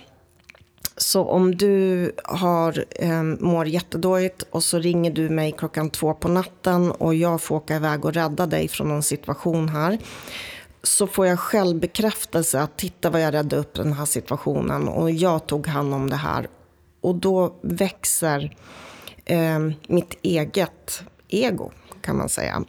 [0.97, 6.27] Så om du har, eh, mår jättedåligt och så ringer du mig klockan två på
[6.27, 9.99] natten och jag får åka iväg och rädda dig från en situation här
[10.83, 15.47] så får jag självbekräftelse att titta vad jag räddade upp den här situationen och jag
[15.47, 16.47] tog hand om det här.
[17.01, 18.57] Och då växer
[19.25, 22.63] eh, mitt eget ego kan man säga.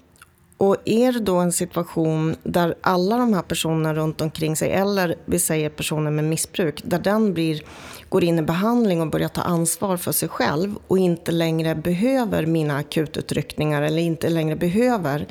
[0.56, 5.14] Och är det då en situation där alla de här personerna runt omkring sig, eller
[5.24, 7.62] vi säger personer med missbruk, där den blir,
[8.08, 12.46] går in i behandling och börjar ta ansvar för sig själv och inte längre behöver
[12.46, 15.26] mina akututryckningar eller inte längre behöver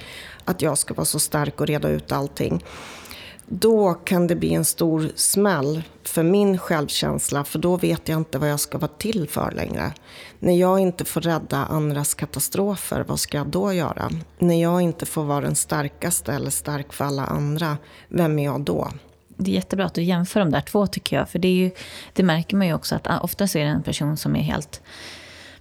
[0.45, 2.63] att jag ska vara så stark och reda ut allting
[3.47, 8.37] då kan det bli en stor smäll för min självkänsla, för då vet jag inte
[8.37, 9.93] vad jag ska vara till för längre.
[10.39, 14.09] När jag inte får rädda andras katastrofer, vad ska jag då göra?
[14.39, 17.77] När jag inte får vara den starkaste eller stark för alla andra,
[18.07, 18.87] vem är jag då?
[19.27, 21.71] Det är jättebra att du jämför de där två tycker jag, för det, är ju,
[22.13, 24.81] det märker man ju också att ah, ofta är det en person som är helt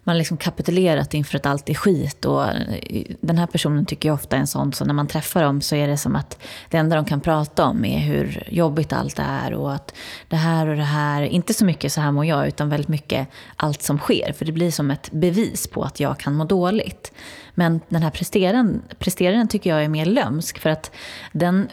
[0.04, 2.24] man har liksom kapitulerat inför att allt är skit.
[2.24, 5.42] Och eh, den här personen tycker jag ofta är en sån, så när man träffar
[5.42, 6.38] dem så är det som att
[6.70, 9.94] det enda de kan prata om är hur jobbigt allt är och att
[10.28, 13.28] det här och det här, inte så mycket så här mår jag, utan väldigt mycket
[13.56, 14.32] allt som sker.
[14.32, 17.12] För det blir som ett bevis på att jag kan må dåligt.
[17.54, 20.90] Men den här presteraren, presteraren tycker jag är mer lömsk, för att
[21.32, 21.68] den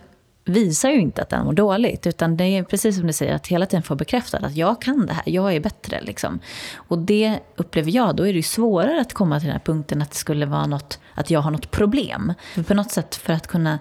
[0.50, 2.08] visar ju inte att den mår dåligt.
[2.08, 5.06] Utan det är precis som du säger, att hela tiden få bekräftat att jag kan
[5.06, 6.02] det här, jag är bättre.
[6.02, 6.40] Liksom.
[6.76, 10.02] Och det upplever jag, då är det ju svårare att komma till den här punkten
[10.02, 12.34] att det skulle vara något, att jag har något problem.
[12.54, 13.80] För på något sätt, för att kunna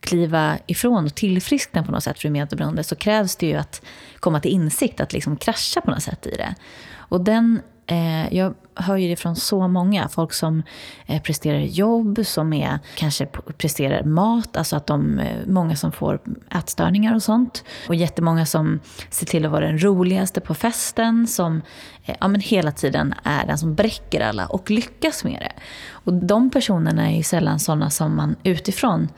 [0.00, 3.82] kliva ifrån och tillfriskna på något sätt för medberoende så krävs det ju att
[4.20, 6.54] komma till insikt, att liksom krascha på något sätt i det.
[6.94, 10.08] Och den Eh, jag hör ju det från så många.
[10.08, 10.62] Folk som
[11.06, 13.26] eh, presterar jobb, som är, kanske
[13.58, 14.56] presterar mat.
[14.56, 16.20] Alltså att de, eh, många som får
[16.54, 17.64] ätstörningar och sånt.
[17.88, 21.26] Och jättemånga som ser till att vara den roligaste på festen.
[21.26, 21.62] Som
[22.04, 25.52] eh, ja, men hela tiden är den som bräcker alla och lyckas med det.
[25.90, 29.08] Och de personerna är ju sällan sådana som man utifrån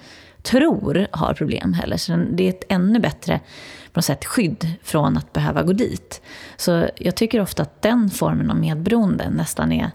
[0.43, 1.97] tror har problem heller.
[1.97, 3.41] Så det är ett ännu bättre
[3.93, 6.23] på något sätt skydd från att behöva gå dit.
[6.57, 9.91] Så jag tycker ofta att den formen av medberoende nästan är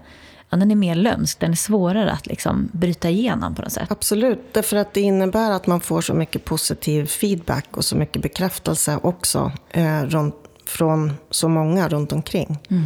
[0.50, 3.90] ja, den är mer lömsk, den är svårare att liksom bryta igenom på något sätt.
[3.90, 8.22] Absolut, därför att det innebär att man får så mycket positiv feedback och så mycket
[8.22, 10.34] bekräftelse också eh, runt,
[10.66, 12.58] från så många runt omkring.
[12.70, 12.84] Mm.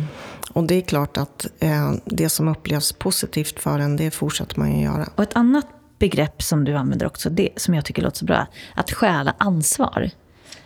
[0.53, 4.73] Och det är klart att eh, det som upplevs positivt för en, det fortsätter man
[4.77, 5.09] ju göra.
[5.14, 5.66] Och ett annat
[6.00, 10.10] begrepp som du använder också, det som jag tycker låter så bra, att stjäla ansvar.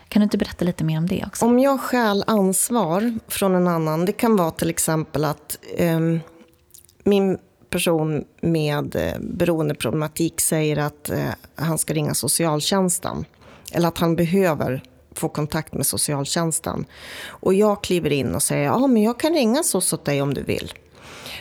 [0.08, 1.44] Kan du inte berätta lite mer om det också?
[1.44, 6.00] Om jag stjäl ansvar från en annan, det kan vara till exempel att eh,
[7.04, 7.38] min
[7.70, 13.24] person med eh, beroendeproblematik säger att eh, han ska ringa socialtjänsten.
[13.72, 14.82] Eller att han behöver
[15.14, 16.84] få kontakt med socialtjänsten.
[17.26, 20.34] Och jag kliver in och säger, ja men jag kan ringa så åt dig om
[20.34, 20.72] du vill.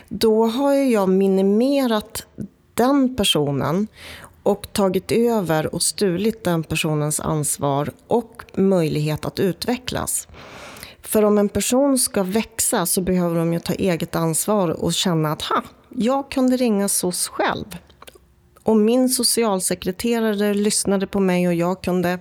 [0.09, 2.25] Då har jag minimerat
[2.73, 3.87] den personen
[4.43, 10.27] och tagit över och stulit den personens ansvar och möjlighet att utvecklas.
[11.01, 15.31] För om en person ska växa så behöver de ju ta eget ansvar och känna
[15.31, 17.65] att ha, jag kunde ringa SOS själv.
[18.63, 22.19] Och min socialsekreterare lyssnade på mig och jag kunde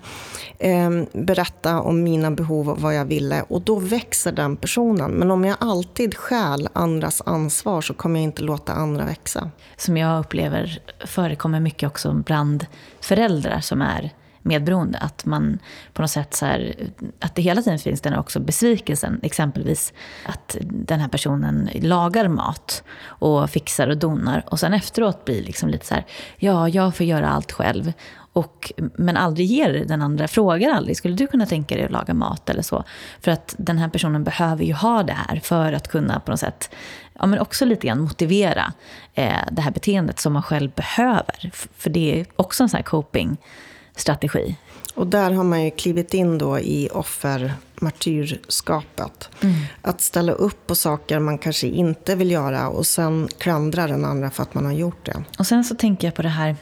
[0.59, 3.43] eh, berätta om mina behov och vad jag ville.
[3.49, 5.11] Och då växer den personen.
[5.11, 9.51] Men om jag alltid stjäl andras ansvar så kommer jag inte låta andra växa.
[9.77, 12.67] Som jag upplever förekommer mycket också bland
[13.01, 14.99] föräldrar som är medberoende.
[14.99, 15.59] Att man
[15.93, 16.75] på något sätt så här,
[17.21, 19.21] att det hela tiden finns den också besvikelsen.
[19.23, 19.93] Exempelvis
[20.27, 24.45] att den här personen lagar mat och fixar och donar.
[24.47, 27.93] Och sen efteråt blir liksom lite så här, ja, jag får göra allt själv.
[28.35, 32.15] Och, men aldrig ger den andra, frågar aldrig, skulle du kunna tänka dig att laga
[32.15, 32.85] mat eller så?
[33.21, 36.41] För att den här personen behöver ju ha det här för att kunna på något
[36.41, 36.75] sätt,
[37.19, 38.73] ja men också lite grann motivera
[39.15, 41.51] eh, det här beteendet som man själv behöver.
[41.53, 43.37] För det är också en sån här coping
[43.97, 44.57] strategi.
[44.95, 49.29] Och där har man ju klivit in då i offermartyrskapet.
[49.43, 49.55] Mm.
[49.83, 54.31] Att ställa upp på saker man kanske inte vill göra och sen klandra den andra
[54.31, 55.25] för att man har gjort det.
[55.39, 56.57] Och sen så tänker jag på det här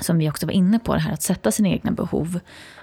[0.00, 2.40] som vi också var inne på, det här att sätta sina egna behov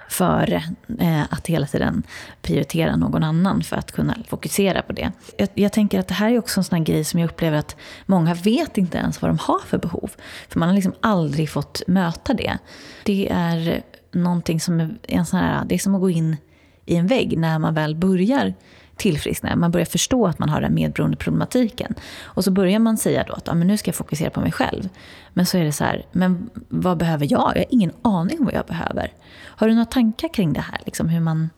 [0.10, 0.64] före
[1.00, 2.04] eh, att hela tiden
[2.42, 5.12] prioritera någon annan för att kunna fokusera på det.
[5.38, 7.76] Jag, jag, tänker att det här är också en sån grej som jag upplever att
[8.06, 10.12] många vet inte ens vad de har för behov.
[10.50, 12.58] För man har liksom aldrig fått möta det.
[13.04, 16.38] Det är någonting som är en sån här, det är som att gå in
[16.86, 18.54] i en vägg när man väl börjar
[18.98, 19.56] tillfriskna.
[19.56, 21.96] Man börjar förstå att man har den medberoende problematiken.
[22.24, 24.52] Och så börjar man säga då att ah, men nu ska jag fokusera på mig
[24.52, 24.90] själv.
[25.34, 27.42] Men så är det så här, men vad behöver jag?
[27.56, 29.14] Jag har ingen aning om vad jag behöver.
[29.44, 30.82] Har du några tankar kring det här?
[30.86, 31.50] Liksom hur man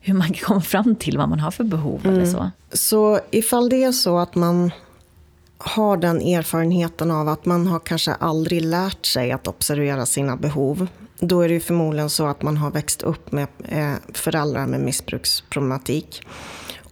[0.00, 2.16] hur man kan komma fram till vad man har för behov mm.
[2.16, 2.50] eller så.
[2.72, 4.70] Så ifall det är så att man
[5.58, 10.86] har den erfarenheten av att man har kanske aldrig lärt sig att observera sina behov.
[11.18, 16.22] Då är det förmodligen så att man har växt upp med eh, föräldrar med missbruksproblematik.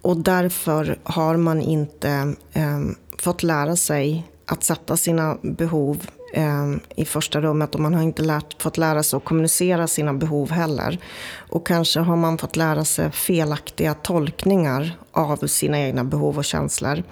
[0.03, 2.81] Och därför har man inte eh,
[3.19, 8.23] fått lära sig att sätta sina behov eh, i första rummet och man har inte
[8.23, 10.99] lärt, fått lära sig att kommunicera sina behov heller.
[11.37, 17.03] Och kanske har man fått lära sig felaktiga tolkningar av sina egna behov och känslor.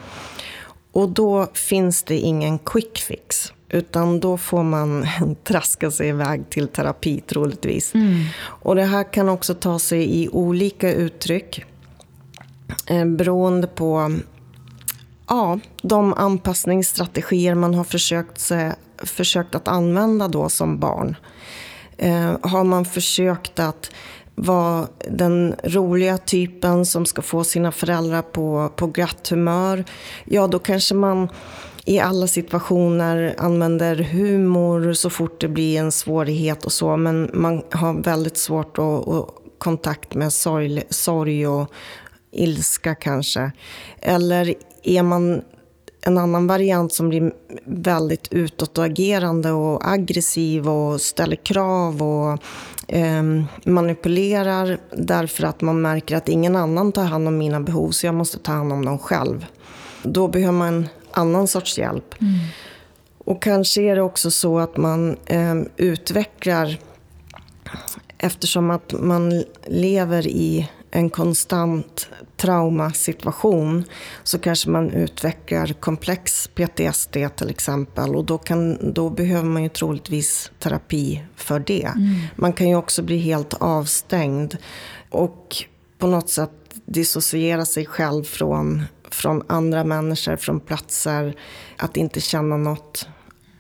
[0.93, 3.53] Och då finns det ingen quick fix.
[3.69, 5.07] Utan då får man
[5.45, 7.95] traska sig iväg till terapi troligtvis.
[7.95, 8.25] Mm.
[8.39, 11.65] Och det här kan också ta sig i olika uttryck.
[12.87, 14.19] Eh, beroende på
[15.29, 18.53] ja, de anpassningsstrategier man har försökt,
[18.99, 21.17] försökt att använda då som barn.
[21.97, 23.91] Eh, har man försökt att
[24.35, 29.85] vara den roliga typen som ska få sina föräldrar på, på glatt humör,
[30.25, 31.29] ja då kanske man
[31.85, 36.97] i alla situationer använder humor så fort det blir en svårighet och så.
[36.97, 41.73] Men man har väldigt svårt att, att kontakt med sorg, sorg och
[42.37, 43.53] ilska kanske.
[44.01, 45.43] Eller är man
[46.07, 47.33] en annan variant som blir
[47.65, 52.39] väldigt utåtagerande och aggressiv och ställer krav och
[52.89, 53.23] eh,
[53.65, 58.15] manipulerar därför att man märker att ingen annan tar hand om mina behov så jag
[58.15, 59.47] måste ta hand om dem själv.
[60.03, 62.15] Då behöver man annan sorts hjälp.
[62.21, 62.35] Mm.
[63.19, 66.79] Och kanske är det också så att man eh, utvecklar,
[68.19, 73.85] eftersom att man lever i en konstant traumasituation
[74.23, 79.69] så kanske man utvecklar komplex PTSD till exempel och då, kan, då behöver man ju
[79.69, 81.85] troligtvis terapi för det.
[81.85, 82.15] Mm.
[82.37, 84.57] Man kan ju också bli helt avstängd
[85.11, 85.57] och
[85.99, 86.51] på något sätt
[86.85, 91.35] dissociera sig själv från från andra människor, från platser.
[91.77, 93.09] Att inte känna något,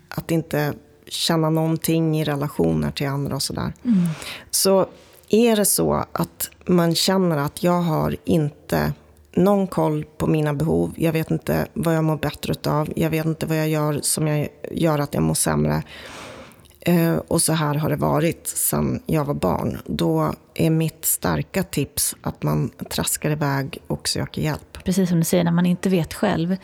[0.08, 0.74] att inte
[1.08, 3.72] känna någonting i relationer till andra och sådär.
[3.84, 4.06] Mm.
[4.50, 4.86] Så
[5.28, 8.92] är det så att man känner att jag har inte
[9.36, 13.26] någon koll på mina behov, jag vet inte vad jag mår bättre av, jag vet
[13.26, 15.82] inte vad jag gör som jag gör att jag mår sämre.
[16.80, 19.78] Eh, och så här har det varit sedan jag var barn.
[19.86, 24.78] Då är mitt starka tips att man traskar iväg och söker hjälp.
[24.84, 26.56] Precis som du säger, när man inte vet själv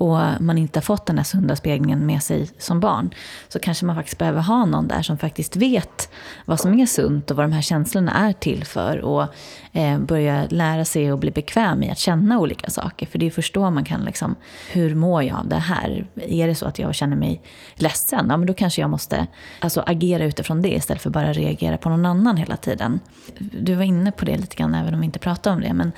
[0.00, 3.10] och man inte har fått den här sunda speglingen med sig som barn,
[3.48, 6.10] så kanske man faktiskt behöver ha någon där som faktiskt vet
[6.44, 9.26] vad som är sunt och vad de här känslorna är till för och
[9.72, 13.06] eh, börja lära sig och bli bekväm i att känna olika saker.
[13.06, 14.34] För det är först då man kan liksom,
[14.72, 16.06] hur mår jag av det här?
[16.14, 17.42] Är det så att jag känner mig
[17.74, 18.26] ledsen?
[18.28, 19.26] Ja, men då kanske jag måste
[19.60, 23.00] alltså, agera utifrån det istället för bara reagera på någon annan hela tiden.
[23.38, 25.72] Du var inne på det lite grann, även om vi inte pratade om det.
[25.72, 25.92] Men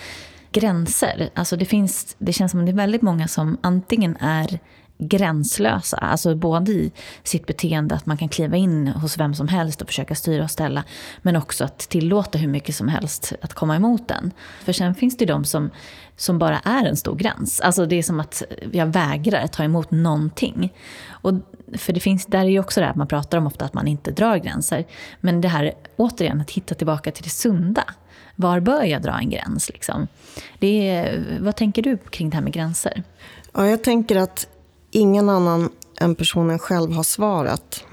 [0.52, 1.30] gränser.
[1.34, 4.58] Alltså det, finns, det känns som att det är väldigt många som antingen är
[5.08, 6.92] gränslösa, alltså både i
[7.22, 10.50] sitt beteende att man kan kliva in hos vem som helst och försöka styra och
[10.50, 10.84] ställa,
[11.22, 14.32] men också att tillåta hur mycket som helst att komma emot den.
[14.64, 15.70] För sen finns det ju de som,
[16.16, 17.60] som bara är en stor gräns.
[17.60, 18.42] Alltså det är som att
[18.72, 20.72] jag vägrar ta emot någonting.
[21.08, 21.34] Och
[21.76, 23.74] för det finns, där är ju också det här att man pratar om ofta att
[23.74, 24.84] man inte drar gränser.
[25.20, 27.84] Men det här, återigen, att hitta tillbaka till det sunda.
[28.36, 29.68] Var bör jag dra en gräns?
[29.68, 30.06] Liksom?
[30.58, 33.02] Det är, vad tänker du kring det här med gränser?
[33.52, 34.46] Ja, jag tänker att
[34.90, 35.70] ingen annan
[36.00, 37.84] än personen själv har svarat.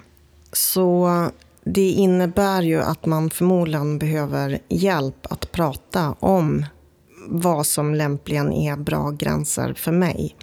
[0.53, 1.09] Så
[1.63, 6.65] det innebär ju att man förmodligen behöver hjälp att prata om
[7.27, 10.35] vad som lämpligen är bra gränser för mig.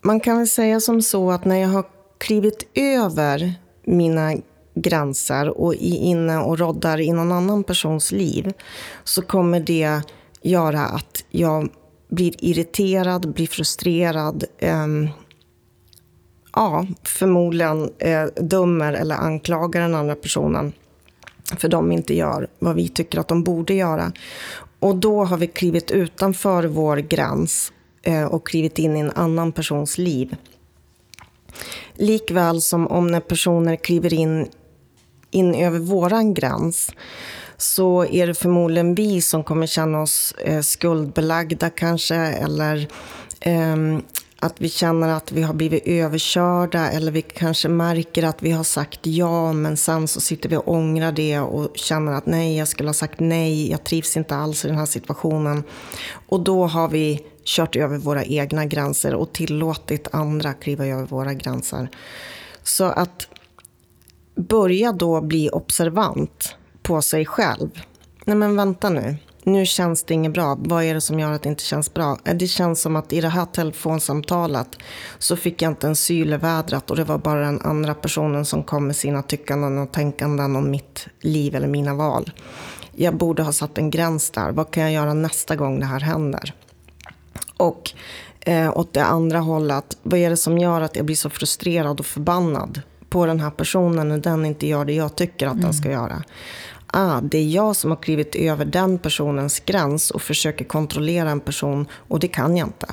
[0.00, 1.84] Man kan väl säga som så att när jag har
[2.18, 4.34] klivit över mina
[4.82, 8.52] gränser och är inne och roddar i någon annan persons liv
[9.04, 10.02] så kommer det
[10.42, 11.68] göra att jag
[12.08, 14.86] blir irriterad, blir frustrerad, eh,
[16.54, 20.72] ja, förmodligen eh, dömer eller anklagar den andra personen
[21.58, 24.12] för de inte gör vad vi tycker att de borde göra.
[24.78, 27.72] Och då har vi klivit utanför vår gräns
[28.02, 30.36] eh, och klivit in i en annan persons liv.
[31.94, 34.48] Likväl som om när personer kliver in,
[35.30, 36.90] in över våran gräns
[37.56, 42.88] så är det förmodligen vi som kommer känna oss eh, skuldbelagda kanske eller
[43.40, 43.76] eh,
[44.42, 48.64] att vi känner att vi har blivit överkörda eller vi kanske märker att vi har
[48.64, 52.68] sagt ja men sen så sitter vi och ångrar det och känner att nej, jag
[52.68, 55.64] skulle ha sagt nej, jag trivs inte alls i den här situationen.
[56.28, 61.34] Och då har vi kört över våra egna gränser och tillåtit andra kliva över våra
[61.34, 61.88] gränser.
[62.62, 63.28] Så att
[64.40, 67.70] börja då bli observant på sig själv.
[68.24, 70.58] Nej men vänta nu, nu känns det inget bra.
[70.60, 72.18] Vad är det som gör att det inte känns bra?
[72.24, 74.68] Eh, det känns som att i det här telefonsamtalet
[75.18, 78.44] så fick jag inte en syl i vädret och det var bara den andra personen
[78.44, 82.30] som kom med sina tyckanden och tänkanden om mitt liv eller mina val.
[82.92, 84.52] Jag borde ha satt en gräns där.
[84.52, 86.54] Vad kan jag göra nästa gång det här händer?
[87.56, 87.92] Och
[88.40, 92.00] eh, åt det andra hållet, vad är det som gör att jag blir så frustrerad
[92.00, 95.64] och förbannad på den här personen när den inte gör det jag tycker att mm.
[95.64, 96.22] den ska göra?
[96.86, 101.40] Ah, det är jag som har klivit över den personens gräns och försöker kontrollera en
[101.40, 102.86] person och det kan jag inte.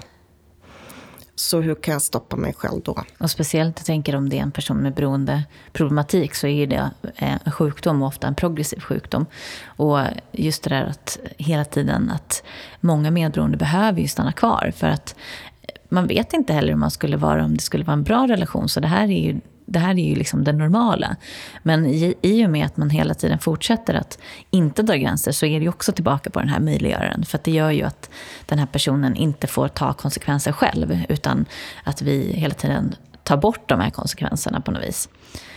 [1.35, 3.03] Så hur kan jag stoppa mig själv då?
[3.17, 7.51] Och speciellt, jag tänker om det är en person med beroendeproblematik så är det en
[7.51, 9.25] sjukdom, och ofta en progressiv sjukdom.
[9.65, 9.99] Och
[10.31, 12.43] just det där att hela tiden att
[12.79, 15.15] många medberoende behöver ju stanna kvar för att
[15.89, 18.69] man vet inte heller hur man skulle vara om det skulle vara en bra relation.
[18.69, 19.39] Så det här är ju
[19.69, 21.15] det här är ju liksom det normala.
[21.63, 24.19] Men i, i och med att man hela tiden fortsätter att
[24.51, 27.25] inte dra gränser så är det ju också tillbaka på den här möjliggöraren.
[27.25, 28.09] För det gör ju att
[28.45, 30.99] den här personen inte får ta konsekvenser själv.
[31.09, 31.45] Utan
[31.83, 35.09] att vi hela tiden tar bort de här konsekvenserna på något vis.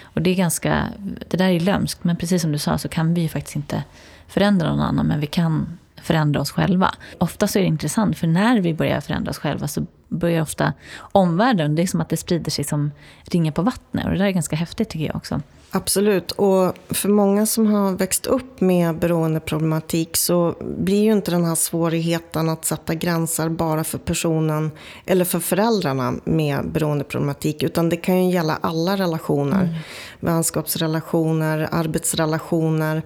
[0.03, 0.89] Och det är ganska,
[1.29, 2.05] det där är lömskt.
[2.05, 3.85] Men precis som du sa så kan vi ju faktiskt inte
[4.29, 5.07] förändra någon annan.
[5.07, 6.95] Men vi kan förändra oss själva.
[7.19, 10.73] Ofta så är det intressant, för när vi börjar förändra oss själva så börjar ofta
[10.99, 12.93] omvärlden, det är som att det sprider sig som
[13.23, 14.05] ringar på vattnet.
[14.05, 15.41] Och det där är ganska häftigt tycker jag också.
[15.73, 16.31] Absolut.
[16.31, 21.55] Och för många som har växt upp med beroendeproblematik så blir ju inte den här
[21.55, 24.71] svårigheten att sätta gränser bara för personen
[25.07, 27.63] eller för föräldrarna med beroendeproblematik.
[27.63, 29.63] Utan det kan ju gälla alla relationer.
[29.63, 29.75] Mm.
[30.21, 33.03] Vänskapsrelationer, arbetsrelationer.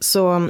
[0.00, 0.48] Så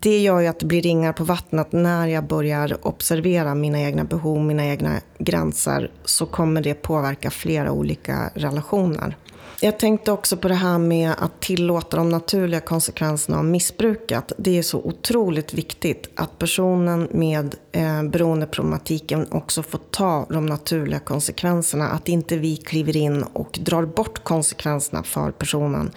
[0.00, 1.72] det gör ju att det blir ringar på vattnet.
[1.72, 7.72] När jag börjar observera mina egna behov, mina egna gränser, så kommer det påverka flera
[7.72, 9.16] olika relationer.
[9.62, 14.32] Jag tänkte också på det här med att tillåta de naturliga konsekvenserna av missbruket.
[14.38, 20.98] Det är så otroligt viktigt att personen med eh, beroendeproblematiken också får ta de naturliga
[20.98, 21.88] konsekvenserna.
[21.88, 25.90] Att inte vi kliver in och drar bort konsekvenserna för personen.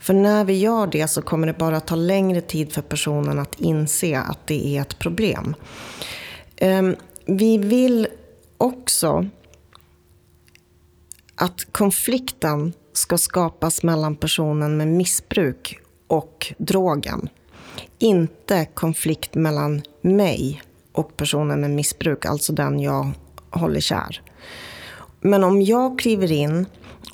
[0.00, 3.60] För när vi gör det så kommer det bara ta längre tid för personen att
[3.60, 5.54] inse att det är ett problem.
[6.56, 6.82] Eh,
[7.26, 8.08] vi vill
[8.58, 9.28] också
[11.36, 17.28] att konflikten ska skapas mellan personen med missbruk och drogen.
[17.98, 23.10] Inte konflikt mellan mig och personen med missbruk, alltså den jag
[23.50, 24.22] håller kär.
[25.20, 26.66] Men om jag kliver in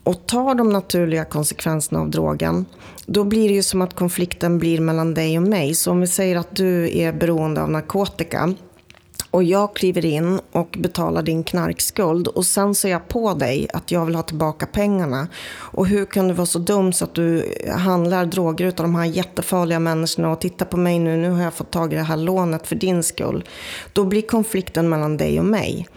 [0.05, 2.67] och tar de naturliga konsekvenserna av drogen,
[3.07, 5.75] då blir det ju som att konflikten blir mellan dig och mig.
[5.75, 8.55] Så om vi säger att du är beroende av narkotika
[9.33, 13.91] och jag kliver in och betalar din knarkskuld och sen ser jag på dig att
[13.91, 15.29] jag vill ha tillbaka pengarna.
[15.55, 19.05] Och hur kan du vara så dum så att du handlar droger utav de här
[19.05, 22.17] jättefarliga människorna och titta på mig nu, nu har jag fått tag i det här
[22.17, 23.45] lånet för din skull.
[23.93, 25.89] Då blir konflikten mellan dig och mig.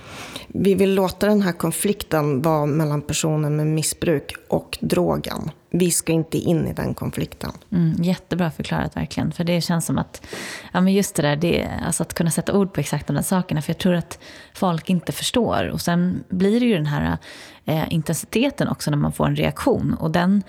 [0.48, 6.14] Vi vill låta den här konflikten vara mellan personen med missbruk och drogen vi ska
[6.14, 7.52] inte in i den konflikten.
[7.72, 9.32] Mm, jättebra förklarat verkligen.
[9.32, 10.28] För det känns som att,
[10.72, 13.24] ja men just det där, det, alltså att kunna sätta ord på exakt de där
[13.24, 13.62] sakerna.
[13.62, 14.20] För jag tror att
[14.54, 15.70] folk inte förstår.
[15.70, 17.18] Och sen blir det ju den här
[17.66, 19.94] eh, intensiteten också när man får en reaktion.
[19.94, 20.44] Och den,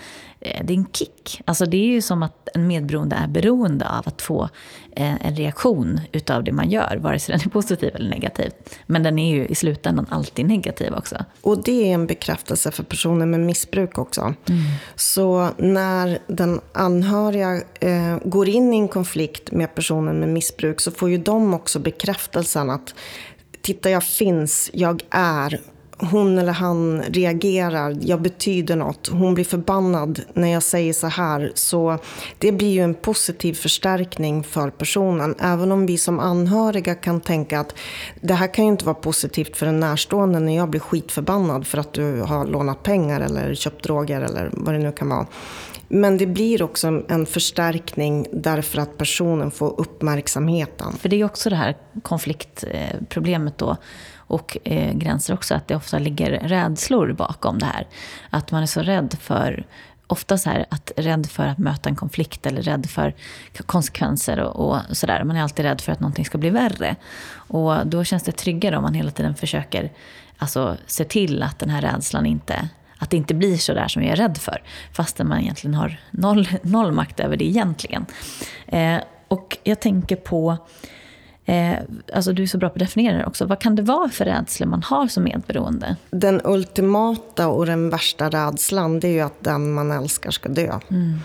[0.64, 1.42] det är en kick.
[1.44, 4.49] Alltså det är ju som att en medberoende är beroende av att få
[4.97, 8.51] eh, en reaktion utav det man gör, vare sig den är positiv eller negativ.
[8.86, 11.24] Men den är ju i slutändan alltid negativ också.
[11.40, 14.20] Och det är en bekräftelse för personer med missbruk också.
[14.20, 14.62] Mm.
[14.97, 20.90] Så när den anhöriga eh, går in i en konflikt med personen med missbruk så
[20.90, 22.94] får ju de också bekräftelsen att
[23.66, 25.61] titta jag finns, jag är,
[25.99, 31.53] hon eller han reagerar, jag betyder något, hon blir förbannad när jag säger så här.
[31.55, 31.99] Så
[32.38, 35.34] det blir ju en positiv förstärkning för personen.
[35.38, 37.74] Även om vi som anhöriga kan tänka att
[38.20, 41.78] det här kan ju inte vara positivt för en närstående när jag blir skitförbannad för
[41.78, 45.26] att du har lånat pengar eller köpt droger eller vad det nu kan vara.
[45.88, 50.92] Men det blir också en förstärkning därför att personen får uppmärksamheten.
[50.92, 53.76] För det är också det här konfliktproblemet då
[54.27, 57.87] och eh, gränser också, att det ofta ligger rädslor bakom det här.
[58.31, 59.66] Att man är så rädd för
[60.07, 63.14] ofta så här att rädd för att möta en konflikt eller rädd för
[63.66, 65.24] konsekvenser och, och sådär.
[65.24, 66.97] Man är alltid rädd för att någonting ska bli värre.
[67.33, 69.93] Och då känns det tryggare om man hela tiden försöker
[70.39, 72.68] alltså, se till att den här rädslan inte
[72.99, 74.62] att det inte blir så där som jag är rädd för.
[74.93, 78.07] Fastän man egentligen har noll, noll makt över det egentligen.
[78.66, 78.99] Eh,
[79.29, 80.57] och jag tänker på
[81.49, 81.78] Eh,
[82.12, 83.47] alltså du är så bra på att definiera det också.
[83.47, 85.97] Vad kan det vara för rädslor man har som medberoende?
[86.11, 90.78] Den ultimata och den värsta rädslan det är ju att den man älskar ska dö.
[90.90, 91.20] Mm.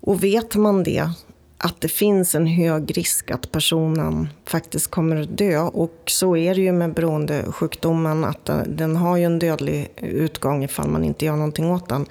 [0.00, 1.10] Och vet man det,
[1.58, 5.58] att det finns en hög risk att personen faktiskt kommer att dö.
[5.58, 10.88] Och så är det ju med beroendesjukdomen, att den har ju en dödlig utgång ifall
[10.88, 12.06] man inte gör någonting åt den.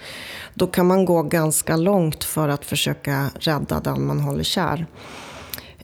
[0.54, 4.86] Då kan man gå ganska långt för att försöka rädda den man håller kär.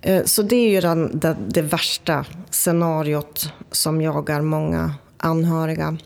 [0.02, 5.98] Eh, så det är ju den, det, det värsta scenariot som jagar många anhöriga.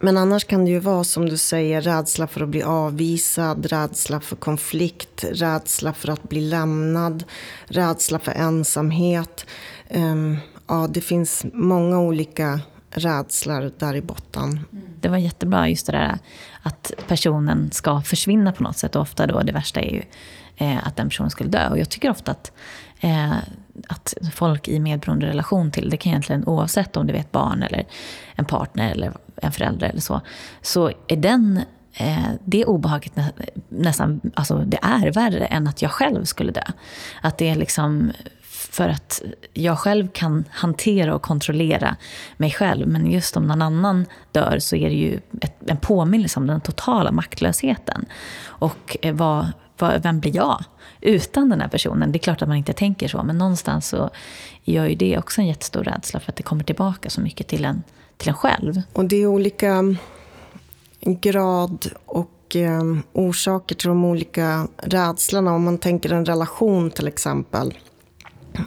[0.00, 4.20] Men annars kan det ju vara som du säger, rädsla för att bli avvisad, rädsla
[4.20, 7.24] för konflikt, rädsla för att bli lämnad,
[7.66, 9.46] rädsla för ensamhet.
[9.90, 10.36] Um,
[10.68, 12.60] ja, det finns många olika
[12.90, 14.44] rädslor där i botten.
[14.44, 14.84] Mm.
[15.00, 16.18] Det var jättebra just det där
[16.62, 18.96] att personen ska försvinna på något sätt.
[18.96, 20.02] Och ofta då det värsta är ju
[20.56, 21.68] eh, att den personen skulle dö.
[21.68, 22.52] Och jag tycker ofta att,
[23.04, 23.36] eh,
[23.88, 27.62] att folk i medberoende relation till, det kan egentligen oavsett om det är ett barn
[27.62, 27.86] eller
[28.34, 30.20] en partner eller en förälder eller så,
[30.62, 31.60] så är den
[31.94, 33.12] eh, det obehaget
[33.68, 36.64] nästan, alltså det är värre än att jag själv skulle dö.
[37.22, 38.12] Att det är liksom
[38.70, 41.96] för att jag själv kan hantera och kontrollera
[42.36, 42.88] mig själv.
[42.88, 46.60] Men just om någon annan dör så är det ju ett, en påminnelse om den
[46.60, 48.06] totala maktlösheten.
[48.44, 50.64] Och eh, vad, vad, vem blir jag
[51.04, 52.12] utan den här personen?
[52.12, 54.10] Det är klart att man inte tänker så, men någonstans så
[54.62, 57.64] gör ju det också en jättestor rädsla för att det kommer tillbaka så mycket till
[57.64, 57.82] en,
[58.16, 58.82] till en själv.
[58.92, 59.96] Och det är olika mm,
[61.00, 62.82] grad och eh,
[63.12, 65.54] orsaker till de olika rädslorna.
[65.54, 67.74] Om man tänker en relation till exempel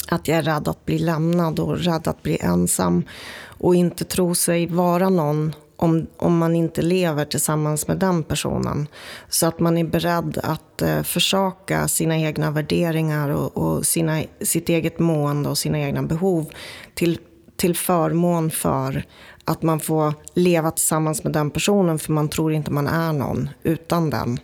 [0.07, 3.03] att jag är rädd att bli lämnad och rädd att bli ensam
[3.47, 8.87] och inte tro sig vara någon om, om man inte lever tillsammans med den personen.
[9.29, 14.69] Så att man är beredd att eh, försaka sina egna värderingar och, och sina, sitt
[14.69, 16.45] eget mående och sina egna behov
[16.93, 17.19] till,
[17.55, 19.03] till förmån för
[19.45, 23.49] att man får leva tillsammans med den personen för man tror inte man är någon
[23.63, 24.39] utan den.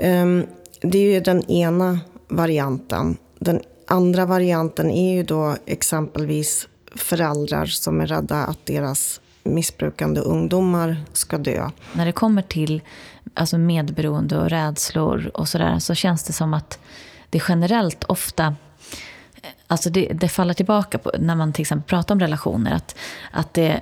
[0.00, 0.46] Um,
[0.80, 3.16] det är ju den ena varianten.
[3.38, 10.96] Den andra varianten är ju då exempelvis föräldrar som är rädda att deras missbrukande ungdomar
[11.12, 11.70] ska dö.
[11.92, 12.82] När det kommer till
[13.34, 16.78] alltså medberoende och rädslor och sådär så känns det som att
[17.30, 18.56] det generellt ofta
[19.66, 22.74] Alltså det, det faller tillbaka på när man till exempel pratar om relationer.
[22.74, 22.96] Att,
[23.30, 23.80] att det,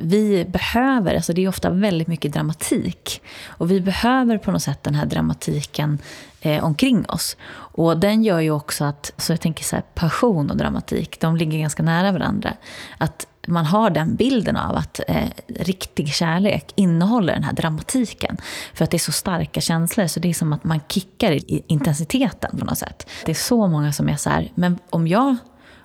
[0.00, 3.22] vi behöver, alltså det är ofta väldigt mycket dramatik.
[3.46, 5.98] Och vi behöver på något sätt den här dramatiken
[6.40, 7.36] eh, omkring oss.
[7.52, 11.36] Och den gör ju också att, så jag tänker så här, passion och dramatik, de
[11.36, 12.54] ligger ganska nära varandra.
[12.98, 18.36] Att man har den bilden av att eh, riktig kärlek innehåller den här dramatiken.
[18.74, 21.64] För att det är så starka känslor, så det är som att man kickar i
[21.66, 23.08] intensiteten på något sätt.
[23.24, 25.36] Det är så många som är så här, men om jag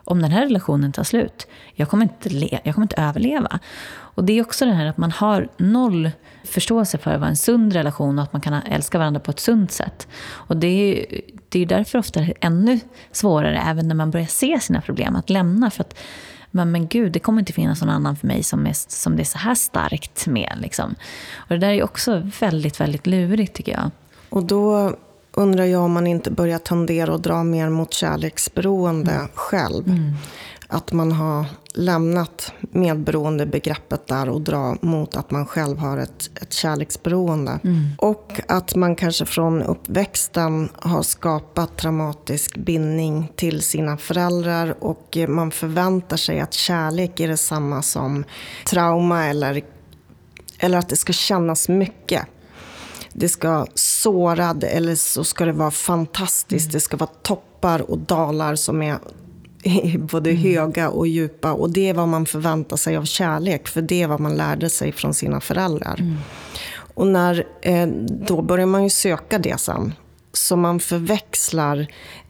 [0.09, 3.59] om den här relationen tar slut, jag kommer inte, le- jag kommer inte överleva.
[3.89, 6.11] Och det är också det här att man har noll
[6.43, 9.71] förståelse för vad en sund relation och att man kan älska varandra på ett sunt
[9.71, 10.07] sätt.
[10.31, 12.79] Och det är, det är därför ofta ännu
[13.11, 15.69] svårare, även när man börjar se sina problem, att lämna.
[15.69, 15.97] För att
[16.51, 19.21] men, men gud, det kommer inte finnas någon annan för mig som, är, som det
[19.21, 20.57] är så här starkt med.
[20.61, 20.95] Liksom.
[21.37, 23.91] Och det där är också väldigt, väldigt lurigt tycker jag.
[24.29, 24.95] Och då
[25.31, 29.27] undrar jag om man inte börjar tendera att dra mer mot kärleksberoende mm.
[29.33, 29.87] själv.
[29.87, 30.13] Mm.
[30.69, 36.53] Att man har lämnat medberoendebegreppet där och drar mot att man själv har ett, ett
[36.53, 37.59] kärleksberoende.
[37.63, 37.89] Mm.
[37.97, 45.51] Och att man kanske från uppväxten har skapat traumatisk bindning till sina föräldrar och man
[45.51, 48.23] förväntar sig att kärlek är detsamma som
[48.65, 49.61] trauma eller,
[50.59, 52.27] eller att det ska kännas mycket
[53.19, 56.65] det ska sårad eller så ska det vara fantastiskt.
[56.65, 56.71] Mm.
[56.71, 58.97] Det ska vara toppar och dalar som är
[60.11, 60.43] både mm.
[60.43, 61.53] höga och djupa.
[61.53, 64.69] Och det är vad man förväntar sig av kärlek, för det är vad man lärde
[64.69, 65.99] sig från sina föräldrar.
[65.99, 66.17] Mm.
[66.93, 67.87] Och när, eh,
[68.27, 69.93] då börjar man ju söka det sen.
[70.33, 71.87] Så man förväxlar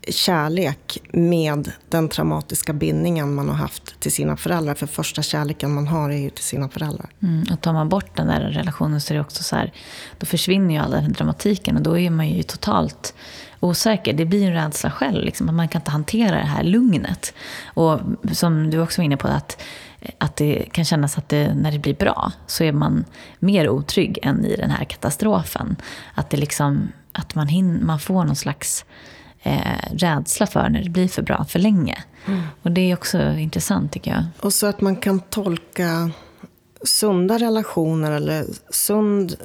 [0.10, 4.74] kärlek med den traumatiska bindningen man har haft till sina föräldrar.
[4.74, 7.10] För första kärleken man har är ju till sina föräldrar.
[7.24, 9.74] Mm, och tar man bort den där relationen så är det också så här,
[10.18, 13.14] då försvinner ju all den dramatiken och då är man ju totalt
[13.60, 14.14] osäker.
[14.14, 17.34] Det blir en rädsla själv, liksom, att man kan inte hantera det här lugnet.
[17.66, 18.00] Och
[18.32, 19.64] som du också var inne på, att,
[20.18, 23.06] att det kan kännas att det, när det blir bra så är man
[23.40, 25.76] mer otrygg än i den här katastrofen.
[26.14, 28.86] Att, det liksom, att man, hin, man får någon slags
[29.48, 32.04] eh, rädsla för när det blir för bra för länge.
[32.26, 32.42] Mm.
[32.62, 34.24] Och det är också intressant tycker jag.
[34.40, 36.12] Och så att man kan tolka
[36.84, 39.36] sunda relationer eller sund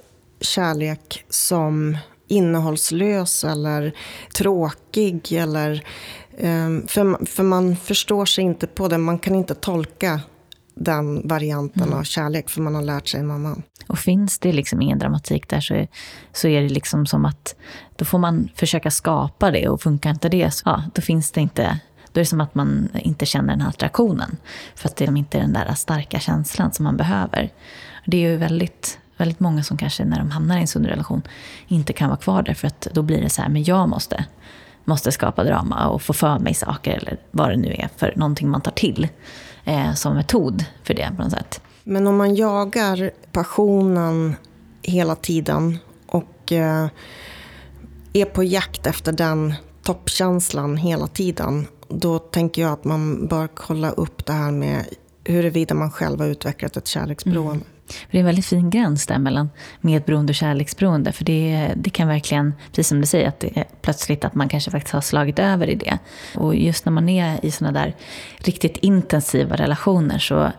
[0.40, 1.96] kärlek som
[2.28, 3.92] innehållslös eller
[4.34, 5.32] tråkig.
[5.32, 5.84] Eller,
[6.38, 8.98] um, för, för man förstår sig inte på det.
[8.98, 10.20] Man kan inte tolka
[10.74, 11.98] den varianten mm.
[11.98, 13.62] av kärlek för man har lärt sig annan.
[13.86, 15.88] Och finns det liksom ingen dramatik där så är,
[16.32, 17.56] så är det liksom som att
[17.96, 21.40] då får man försöka skapa det och funkar inte det, så, ja, då finns det
[21.40, 21.80] inte
[22.12, 24.36] då är det som att man inte känner den här attraktionen.
[24.74, 27.50] För att det är inte den där starka känslan som man behöver.
[28.06, 31.22] Det är ju väldigt, väldigt många som kanske när de hamnar i en sund relation
[31.68, 32.54] inte kan vara kvar där.
[32.54, 34.24] För att då blir det så här, men jag måste
[34.84, 38.48] måste skapa drama och få för mig saker eller vad det nu är för någonting
[38.48, 39.08] man tar till
[39.64, 41.60] eh, som metod för det på något sätt.
[41.84, 44.34] Men om man jagar passionen
[44.82, 46.86] hela tiden och eh,
[48.12, 53.90] är på jakt efter den toppkänslan hela tiden, då tänker jag att man bör kolla
[53.90, 54.84] upp det här med
[55.24, 57.52] huruvida man själv har utvecklat ett kärleksberoende.
[57.52, 57.66] Mm
[58.10, 61.12] det är en väldigt fin gräns där mellan medberoende och kärleksberoende.
[61.12, 64.48] För det, det kan verkligen, precis som du säger, att det är plötsligt att man
[64.48, 65.98] kanske faktiskt har slagit över i det.
[66.34, 67.94] Och just när man är i sådana där
[68.38, 70.52] riktigt intensiva relationer så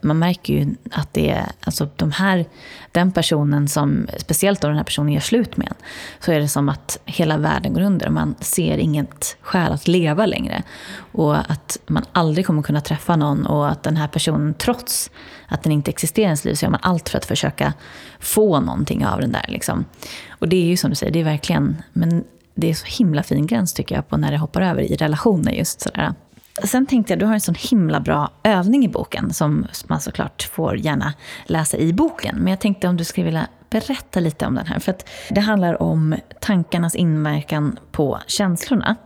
[0.00, 2.44] man märker ju att det är alltså de här,
[2.92, 5.74] den personen som, speciellt om den här personen gör slut med en,
[6.20, 8.10] så är det som att hela världen går under.
[8.10, 10.62] Man ser inget skäl att leva längre.
[10.96, 15.10] Och att man aldrig kommer kunna träffa någon och att den här personen, trots
[15.48, 17.72] att den inte existerar i ens liv, så gör man allt för att försöka
[18.20, 19.44] få någonting av den där.
[19.48, 19.84] Liksom.
[20.28, 22.24] Och det är ju som du säger, det är verkligen, men
[22.54, 25.52] det är så himla fin gräns tycker jag på när det hoppar över i relationer
[25.52, 26.14] just sådär.
[26.64, 30.42] Sen tänkte jag, du har en sån himla bra övning i boken som man såklart
[30.42, 32.36] får gärna läsa i boken.
[32.36, 34.78] Men jag tänkte om du skulle vilja berätta lite om den här.
[34.78, 38.96] För att det handlar om tankarnas inverkan på känslorna.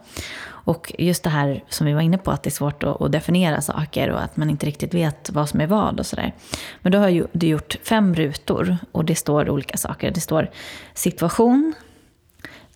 [0.71, 3.61] Och just det här som vi var inne på, att det är svårt att, definiera
[3.61, 6.35] saker och att man inte riktigt vet vad som är vad och sådär.
[6.83, 10.11] Men då har du gjort fem rutor och det står olika saker.
[10.11, 10.51] Det står
[10.95, 11.75] situation,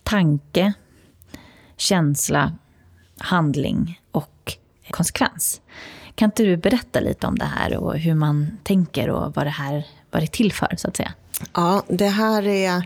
[0.03, 0.73] tanke,
[1.77, 2.51] känsla,
[3.17, 4.57] handling och
[4.91, 5.61] konsekvens.
[6.15, 9.49] Kan inte du berätta lite om det här och hur man tänker och vad det
[9.49, 11.13] här vad det är till för, så att säga?
[11.53, 12.77] Ja, det här är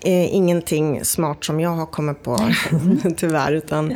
[0.00, 2.38] eh, ingenting smart som jag har kommit på,
[3.16, 3.52] tyvärr.
[3.52, 3.90] Utan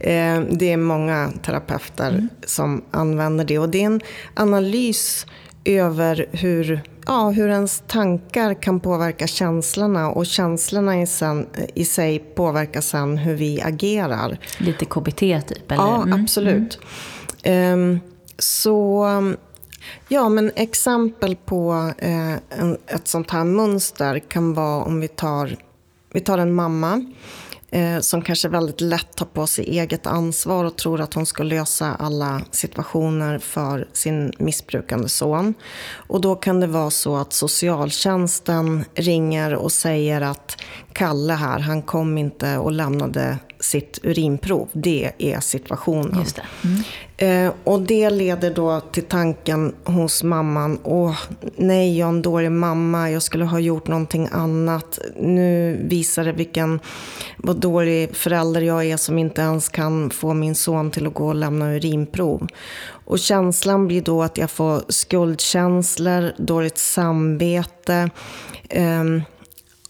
[0.00, 2.28] eh, det är många terapeuter mm.
[2.46, 3.58] som använder det.
[3.58, 4.00] Och det är en
[4.34, 5.26] analys
[5.64, 12.18] över hur, ja, hur ens tankar kan påverka känslorna och känslorna i, sen, i sig
[12.18, 14.38] påverkar sen hur vi agerar.
[14.58, 15.72] Lite KBT typ?
[15.72, 15.82] Eller?
[15.82, 16.22] Ja, mm.
[16.22, 16.78] absolut.
[17.42, 17.80] Mm.
[17.80, 18.00] Um,
[18.38, 19.06] så
[20.08, 25.56] ja, men exempel på uh, en, ett sånt här mönster kan vara om vi tar,
[26.12, 27.12] vi tar en mamma
[27.74, 31.42] eh, som kanske väldigt lätt tar på sig eget ansvar och tror att hon ska
[31.42, 35.54] lösa alla situationer för sin missbrukande son.
[35.94, 40.56] Och då kan det vara så att socialtjänsten ringer och säger att
[40.92, 44.68] Kalle här, han kom inte och lämnade sitt urinprov.
[44.72, 46.18] Det är situationen.
[46.18, 46.42] Just det.
[46.64, 46.82] Mm.
[47.16, 50.78] Eh, och det leder då till tanken hos mamman.
[50.82, 51.16] Åh,
[51.56, 53.10] nej, jag är en dålig mamma.
[53.10, 54.98] Jag skulle ha gjort någonting annat.
[55.20, 56.80] Nu visar det vilken,
[57.36, 61.28] vad dålig förälder jag är som inte ens kan få min son till att gå
[61.28, 62.48] och lämna urinprov.
[63.04, 68.10] Och känslan blir då att jag får skuldkänslor, dåligt samvete.
[68.68, 69.04] Eh,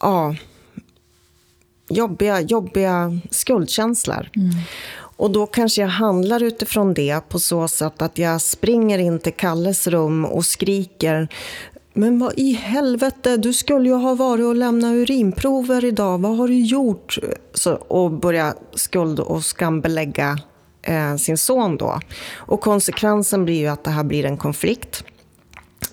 [0.00, 0.34] ja
[1.88, 4.30] jobbiga, jobbiga skuldkänslor.
[4.36, 4.50] Mm.
[5.16, 9.32] Och då kanske jag handlar utifrån det på så sätt att jag springer in till
[9.32, 11.28] Kalles rum och skriker
[11.96, 16.18] men vad i helvete, du skulle ju ha varit och lämnat urinprover idag.
[16.18, 17.18] Vad har du gjort?
[17.54, 20.38] Så, och börja skuld och skambelägga
[20.82, 22.00] eh, sin son då.
[22.34, 25.04] Och konsekvensen blir ju att det här blir en konflikt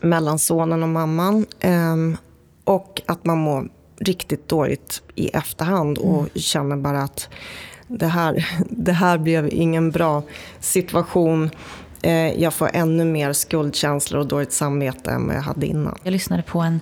[0.02, 1.46] mellan sonen och mamman.
[1.60, 1.96] Eh,
[2.64, 3.70] och att man mår
[4.02, 6.30] riktigt dåligt i efterhand och mm.
[6.36, 7.30] känner bara att
[7.88, 10.24] det här, det här blev ingen bra
[10.60, 11.50] situation.
[12.02, 16.00] Eh, jag får ännu mer skuldkänslor och dåligt samvete än vad jag hade innan.
[16.04, 16.80] Jag lyssnade på en,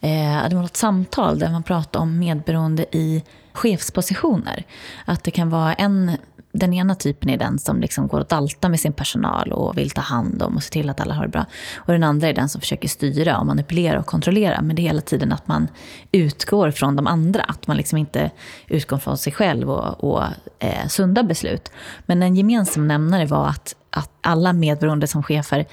[0.00, 3.22] eh, det var ett samtal där man pratade om medberoende i
[3.52, 4.64] chefspositioner.
[5.04, 6.10] Att det kan vara en
[6.58, 9.90] den ena typen är den som liksom går och daltar med sin personal och vill
[9.90, 11.46] ta hand om och se till att alla har det bra.
[11.76, 14.62] Och den andra är den som försöker styra och manipulera och kontrollera.
[14.62, 15.68] Men det är hela tiden att man
[16.12, 17.42] utgår från de andra.
[17.42, 18.30] Att man liksom inte
[18.68, 20.22] utgår från sig själv och, och
[20.58, 21.72] eh, sunda beslut.
[22.06, 25.66] Men en gemensam nämnare var att, att alla medberoende som chefer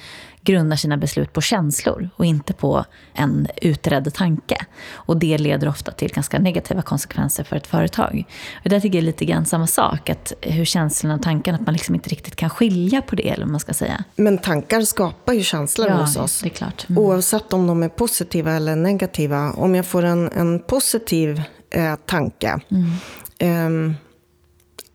[0.44, 4.66] grundar sina beslut på känslor och inte på en utredd tanke.
[4.94, 8.24] Och det leder ofta till ganska negativa konsekvenser för ett företag.
[8.64, 11.66] Och där tycker jag är lite grann samma sak, att hur känslorna och tankarna, att
[11.66, 14.04] man liksom inte riktigt kan skilja på det, eller man ska säga.
[14.16, 16.42] Men tankar skapar ju känslor ja, hos oss.
[16.42, 16.90] Det är klart.
[16.90, 17.04] Mm.
[17.04, 19.52] Oavsett om de är positiva eller negativa.
[19.52, 23.90] Om jag får en, en positiv eh, tanke, mm.
[23.90, 23.96] eh,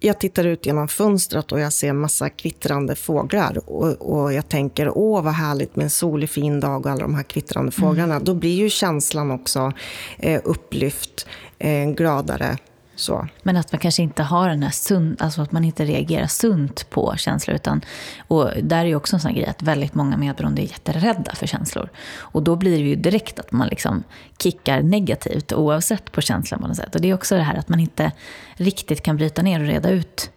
[0.01, 3.71] jag tittar ut genom fönstret och jag ser massa kvittrande fåglar.
[3.71, 7.15] Och, och, jag tänker, åh vad härligt med en solig fin dag och alla de
[7.15, 7.89] här kvittrande mm.
[7.89, 8.21] fåglarna.
[8.21, 9.73] Då blir ju känslan också
[10.19, 11.27] eh, upplyft,
[11.59, 12.59] eh, gladare.
[12.99, 13.29] Så.
[13.43, 16.91] Men att man kanske inte har den här sund, alltså att man inte reagerar sunt
[16.91, 17.57] på känslor.
[17.57, 17.81] Utan,
[18.29, 21.47] och där är ju också en sån grej att väldigt många medberoende är jätterädda för
[21.47, 21.89] känslor.
[22.17, 24.03] Och då blir det ju direkt att man liksom
[24.39, 26.95] kickar negativt oavsett på känslan på något sätt.
[26.95, 28.13] Och det är också det här att man inte
[28.55, 30.31] riktigt kan bryta ner och reda ut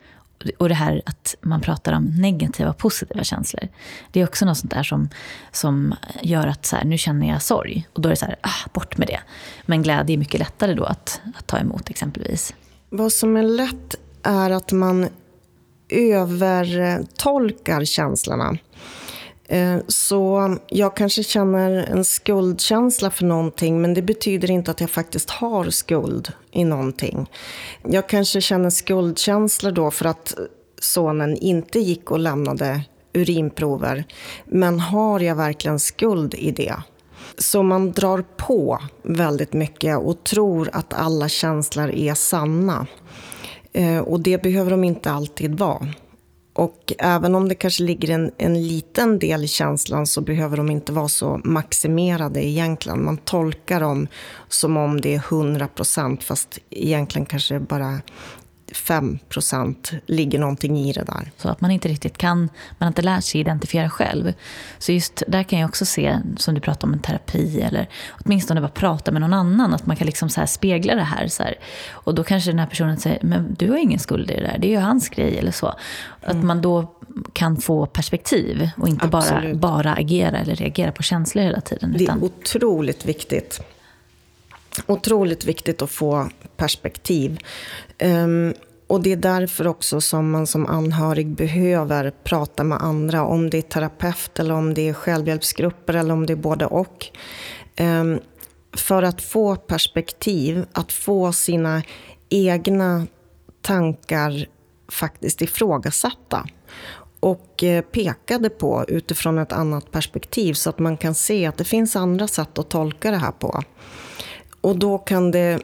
[0.58, 3.68] och det här att man pratar om negativa och positiva känslor.
[4.12, 5.10] Det är också något sånt där som,
[5.52, 7.88] som gör att så här, nu känner jag sorg.
[7.94, 9.20] Och då är det så här, ah, bort med det.
[9.66, 12.54] Men glädje är mycket lättare då att, att ta emot exempelvis.
[12.90, 15.08] Vad som är lätt är att man
[15.90, 18.58] övertolkar känslorna.
[19.52, 24.90] Eh, så jag kanske känner en skuldkänsla för någonting men det betyder inte att jag
[24.90, 27.30] faktiskt har skuld i någonting.
[27.88, 30.34] Jag kanske känner skuldkänslor då för att
[30.80, 32.82] sonen inte gick och lämnade
[33.14, 34.04] urinprover.
[34.46, 36.76] Men har jag verkligen skuld i det?
[37.38, 42.88] Så man drar på väldigt mycket och tror att alla känslor är sanna.
[43.74, 45.88] Eh, och det behöver de inte alltid vara.
[46.54, 50.72] Och även om det kanske ligger en, en liten del i känslan så behöver de
[50.72, 53.06] inte vara så maximerade egentligen.
[53.06, 54.08] Man tolkar dem
[54.50, 58.02] som om det är 100 procent fast egentligen kanske bara
[58.74, 61.32] 5 procent ligger någonting i det där.
[61.38, 62.50] Så att man inte riktigt kan, man
[62.80, 64.34] har inte lärt sig identifiera själv.
[64.80, 67.90] Så just där kan jag också se, som du pratar om, en terapi eller
[68.26, 69.74] åtminstone bara prata med någon annan.
[69.74, 71.56] Att man kan liksom så spegla det här, så här.
[71.92, 74.58] Och då kanske den här personen säger, men du har ingen skuld i det där,
[74.58, 75.68] det är ju hans grej eller så.
[76.22, 76.48] Att mm.
[76.48, 76.92] man då
[77.34, 81.96] kan få perspektiv och inte bara, bara agera eller reagera på känslor hela tiden.
[81.98, 83.62] Det är otroligt viktigt
[84.88, 87.40] otroligt viktigt att få perspektiv.
[88.04, 88.54] Um,
[88.88, 93.24] och det är därför också som man som anhörig behöver prata med andra.
[93.26, 97.08] Om det är terapeut eller om det är självhjälpsgrupper eller om det är både och.
[97.80, 98.20] Um,
[98.74, 101.84] för att få perspektiv, att få sina
[102.30, 103.08] egna
[103.62, 104.46] tankar
[104.92, 106.46] faktiskt ifrågasatta
[107.20, 111.64] och eh, pekade på utifrån ett annat perspektiv så att man kan se att det
[111.64, 113.64] finns andra sätt att tolka det här på.
[114.62, 115.60] Och då kan det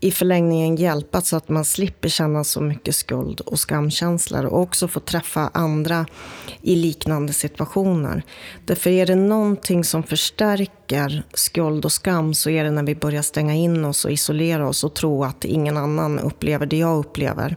[0.00, 4.88] i förlängningen hjälpa så att man slipper känna så mycket skuld och skamkänslor och också
[4.88, 6.06] få träffa andra
[6.62, 8.22] i liknande situationer.
[8.64, 13.22] Därför är det någonting som förstärker skuld och skam så är det när vi börjar
[13.22, 17.56] stänga in oss och isolera oss och tro att ingen annan upplever det jag upplever.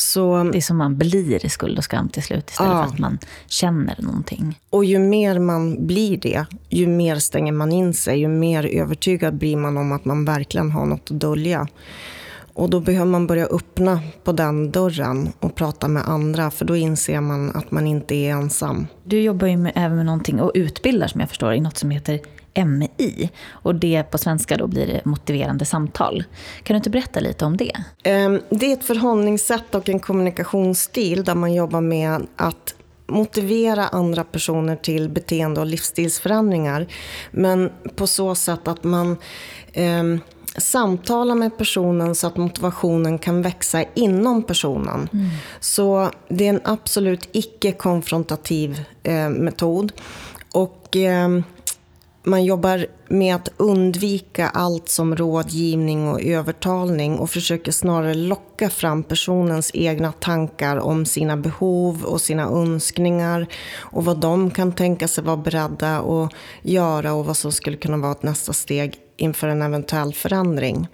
[0.00, 2.84] Så, det är som man blir i skuld och skam till slut istället ja.
[2.84, 4.60] för att man känner någonting.
[4.70, 8.20] Och ju mer man blir det, ju mer stänger man in sig.
[8.20, 11.68] Ju mer övertygad blir man om att man verkligen har något att dölja.
[12.52, 16.50] Och då behöver man börja öppna på den dörren och prata med andra.
[16.50, 18.86] För då inser man att man inte är ensam.
[19.04, 21.90] Du jobbar ju med, även med någonting och utbildar som jag förstår i något som
[21.90, 22.20] heter
[22.64, 23.30] MI.
[23.50, 26.24] Och det på svenska då blir det motiverande samtal.
[26.62, 27.72] Kan du inte berätta lite om det?
[28.02, 32.74] Ehm, det är ett förhållningssätt och en kommunikationsstil där man jobbar med att
[33.06, 36.86] motivera andra personer till beteende och livsstilsförändringar.
[37.30, 39.16] Men på så sätt att man
[39.72, 40.04] eh,
[40.56, 45.08] samtalar med personen så att motivationen kan växa inom personen.
[45.12, 45.28] Mm.
[45.60, 49.92] Så det är en absolut icke-konfrontativ eh, metod.
[50.52, 50.96] Och...
[50.96, 51.28] Eh,
[52.28, 59.02] man jobbar med att undvika allt som rådgivning och övertalning och försöker snarare locka fram
[59.02, 65.24] personens egna tankar om sina behov och sina önskningar och vad de kan tänka sig
[65.24, 69.62] vara beredda att göra och vad som skulle kunna vara ett nästa steg inför en
[69.62, 70.88] eventuell förändring.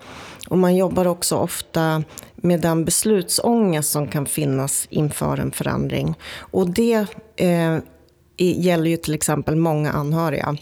[0.49, 2.05] Och man jobbar också ofta
[2.37, 6.15] med den beslutsångest som kan finnas inför en förändring.
[6.37, 7.07] Och det
[7.37, 7.79] eh,
[8.37, 10.57] gäller ju till exempel många anhöriga.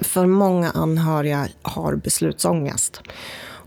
[0.00, 3.00] För många anhöriga har beslutsångest.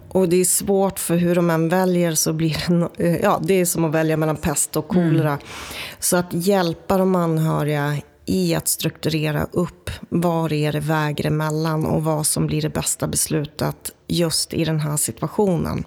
[0.09, 3.53] Och det är svårt för hur de än väljer så blir det, eh, ja, det
[3.53, 5.29] är som att välja mellan pest och kolera.
[5.29, 5.39] Mm.
[5.99, 12.03] Så att hjälpa de anhöriga i att strukturera upp var är det väger emellan och
[12.03, 15.83] vad som blir det bästa beslutet just i den här situationen.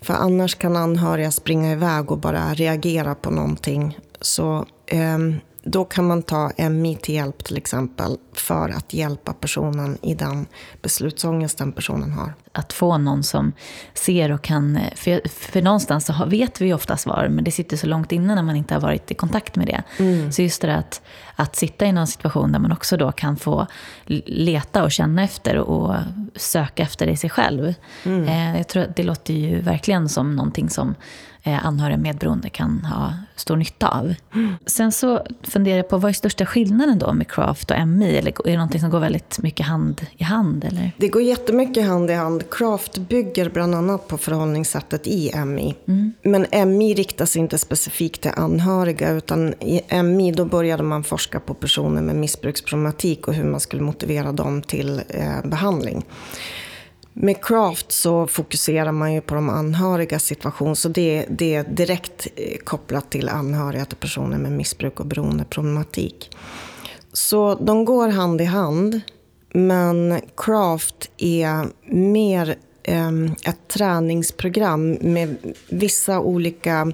[0.00, 3.98] För annars kan anhöriga springa iväg och bara reagera på någonting.
[4.20, 5.18] Så eh,
[5.70, 10.46] då kan man ta MI till hjälp till exempel för att hjälpa personen i den
[10.82, 12.34] beslutsångesten personen har.
[12.52, 13.52] Att få någon som
[13.94, 14.80] ser och kan...
[14.94, 18.34] För, för någonstans så vet vi ju ofta svar, men det sitter så långt inne
[18.34, 19.82] när man inte har varit i kontakt med det.
[19.98, 20.32] Mm.
[20.32, 21.02] Så just det att,
[21.36, 23.66] att sitta i någon situation där man också då kan få
[24.26, 25.94] leta och känna efter och
[26.36, 27.74] söka efter det i sig själv.
[28.04, 28.28] Mm.
[28.28, 30.94] Eh, jag tror att det låter ju verkligen som någonting som
[31.44, 34.14] anhöriga medberoende kan ha stor nytta av.
[34.34, 34.54] Mm.
[34.66, 38.16] Sen så funderar jag på, vad är största skillnaden då med craft och MI?
[38.16, 40.64] Eller är det någonting som går väldigt mycket hand i hand?
[40.64, 40.92] Eller?
[40.96, 42.50] Det går jättemycket hand i hand.
[42.50, 45.74] Craft bygger bland annat på förhållningssättet i MI.
[45.88, 46.12] Mm.
[46.22, 51.40] Men MI riktar sig inte specifikt till anhöriga, utan i MI då började man forska
[51.40, 56.04] på personer med missbruksproblematik och hur man skulle motivera dem till eh, behandling.
[57.20, 62.26] Med Craft så fokuserar man ju på de anhörigas situation, så det, det är direkt
[62.36, 66.36] eh, kopplat till anhöriga till personer med missbruk och beroendeproblematik.
[67.12, 69.00] Så de går hand i hand,
[69.52, 73.12] men Craft är mer eh,
[73.44, 75.36] ett träningsprogram med
[75.68, 76.92] vissa olika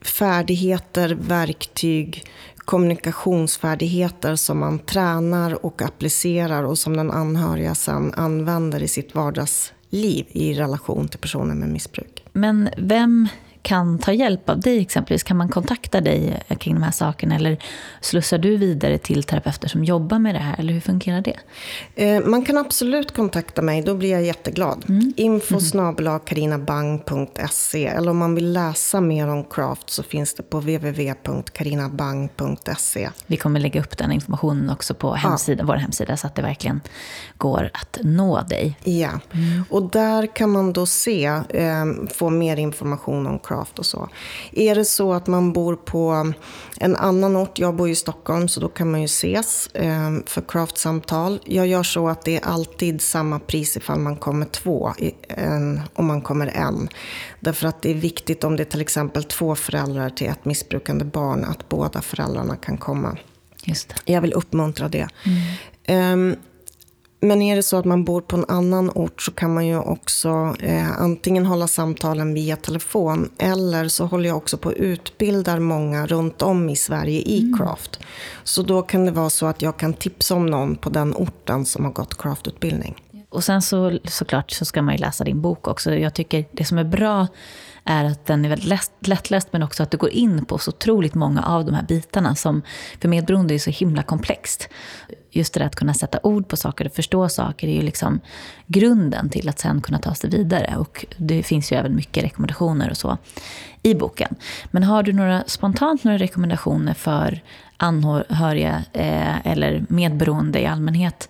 [0.00, 2.24] färdigheter, verktyg,
[2.64, 10.26] kommunikationsfärdigheter som man tränar och applicerar och som den anhöriga sen använder i sitt vardagsliv
[10.28, 12.24] i relation till personer med missbruk.
[12.32, 13.28] Men vem
[13.62, 15.22] kan ta hjälp av dig exempelvis?
[15.22, 17.58] Kan man kontakta dig kring de här sakerna eller
[18.00, 20.56] slussar du vidare till terapeuter som jobbar med det här?
[20.58, 21.36] Eller hur fungerar det?
[21.94, 24.84] Eh, man kan absolut kontakta mig, då blir jag jätteglad.
[24.88, 25.12] Mm.
[25.16, 25.96] Info mm.
[26.24, 33.10] karinabang.se eller om man vill läsa mer om craft så finns det på www.karinabang.se.
[33.26, 35.66] Vi kommer lägga upp den informationen också på hemsida, ja.
[35.66, 36.80] vår hemsida så att det verkligen
[37.38, 38.78] går att nå dig.
[38.84, 39.64] Ja, mm.
[39.70, 41.84] och där kan man då se, eh,
[42.14, 44.08] få mer information om craft och så.
[44.52, 46.32] Är det så att man bor på
[46.76, 50.42] en annan ort, jag bor i Stockholm så då kan man ju ses eh, för
[50.48, 51.40] craftsamtal.
[51.44, 54.92] Jag gör så att det är alltid samma pris ifall man kommer två
[55.94, 56.88] om man kommer en.
[57.40, 61.04] Därför att det är viktigt om det är till exempel två föräldrar till ett missbrukande
[61.04, 63.18] barn att båda föräldrarna kan komma.
[64.04, 65.08] Jag vill uppmuntra det.
[65.88, 66.30] Mm.
[66.30, 66.36] Um,
[67.20, 69.78] men är det så att man bor på en annan ort så kan man ju
[69.78, 75.60] också eh, antingen hålla samtalen via telefon eller så håller jag också på att utbilda
[75.60, 77.58] många runt om i Sverige i mm.
[77.58, 78.00] craft.
[78.44, 81.64] Så då kan det vara så att jag kan tipsa om någon på den orten
[81.64, 82.94] som har gått craftutbildning.
[83.28, 85.94] Och sen så såklart så ska man ju läsa din bok också.
[85.94, 87.26] Jag tycker det som är bra
[87.84, 91.14] är att den är väldigt lättläst men också att du går in på så otroligt
[91.14, 92.62] många av de här bitarna som
[93.00, 94.68] för medberoende är så himla komplext.
[95.30, 98.20] Just det där att kunna sätta ord på saker och förstå saker är ju liksom
[98.66, 100.76] grunden till att sen kunna ta sig vidare.
[100.76, 103.18] Och det finns ju även mycket rekommendationer och så
[103.82, 104.34] i boken.
[104.70, 107.40] Men har du några, spontant några rekommendationer för
[107.76, 111.28] anhöriga eh, eller medberoende i allmänhet?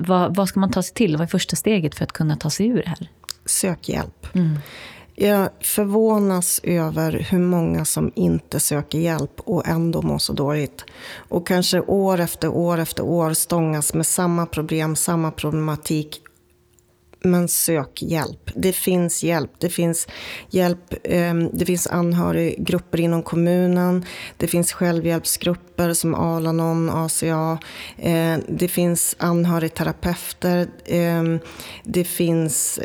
[0.00, 1.16] Vad, vad, ska man ta sig till?
[1.16, 3.08] Vad är första steget för att kunna ta sig ur det här?
[3.46, 4.26] Sök hjälp.
[4.34, 4.58] Mm.
[5.22, 10.84] Jag förvånas över hur många som inte söker hjälp och ändå mår så dåligt.
[11.16, 16.22] Och kanske år efter år efter år stångas med samma problem, samma problematik.
[17.22, 18.50] Men sök hjälp.
[18.54, 19.50] Det finns hjälp.
[19.58, 20.08] Det finns
[20.50, 20.94] hjälp.
[21.04, 24.04] Ehm, det finns anhöriggrupper inom kommunen.
[24.36, 27.58] Det finns självhjälpsgrupper som Alanon, ACA.
[27.98, 30.68] Ehm, det finns anhörigterapeuter.
[30.86, 31.38] Ehm,
[31.84, 32.80] det finns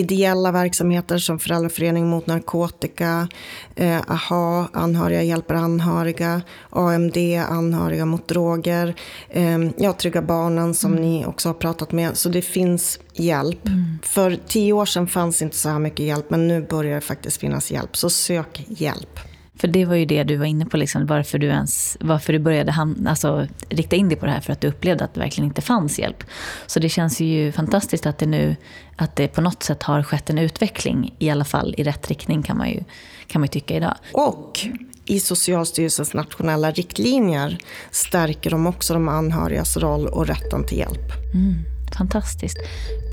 [0.00, 3.28] ideella verksamheter som Föräldraförening mot narkotika,
[3.76, 7.16] eh, AHA, Anhöriga hjälper anhöriga, AMD,
[7.48, 8.94] Anhöriga mot droger,
[9.28, 11.02] eh, ja, Trygga Barnen som mm.
[11.02, 12.16] ni också har pratat med.
[12.16, 13.66] Så det finns hjälp.
[13.66, 13.98] Mm.
[14.02, 17.36] För tio år sedan fanns inte så här mycket hjälp, men nu börjar det faktiskt
[17.36, 17.96] finnas hjälp.
[17.96, 19.29] Så sök hjälp.
[19.60, 22.38] För det var ju det du var inne på, liksom, varför, du ens, varför du
[22.38, 25.20] började hand, alltså, rikta in dig på det här, för att du upplevde att det
[25.20, 26.24] verkligen inte fanns hjälp.
[26.66, 28.56] Så det känns ju fantastiskt att det nu
[28.96, 32.42] att det på något sätt har skett en utveckling, i alla fall i rätt riktning
[32.42, 32.84] kan man ju,
[33.26, 33.94] kan man ju tycka idag.
[34.12, 34.60] Och
[35.04, 37.58] i Socialstyrelsens nationella riktlinjer
[37.90, 41.12] stärker de också de anhörigas roll och rätten till hjälp.
[41.34, 41.54] Mm,
[41.98, 42.58] fantastiskt.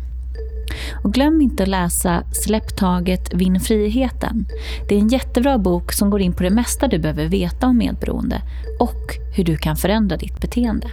[1.03, 4.45] Och glöm inte att läsa Släpp taget, vinn friheten.
[4.89, 7.77] Det är en jättebra bok som går in på det mesta du behöver veta om
[7.77, 8.41] medberoende
[8.79, 10.87] och hur du kan förändra ditt beteende.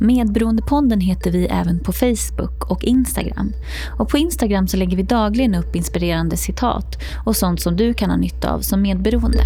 [0.00, 3.52] Medberoendepodden heter vi även på Facebook och Instagram.
[3.98, 8.10] Och på Instagram så lägger vi dagligen upp inspirerande citat och sånt som du kan
[8.10, 9.44] ha nytta av som medberoende.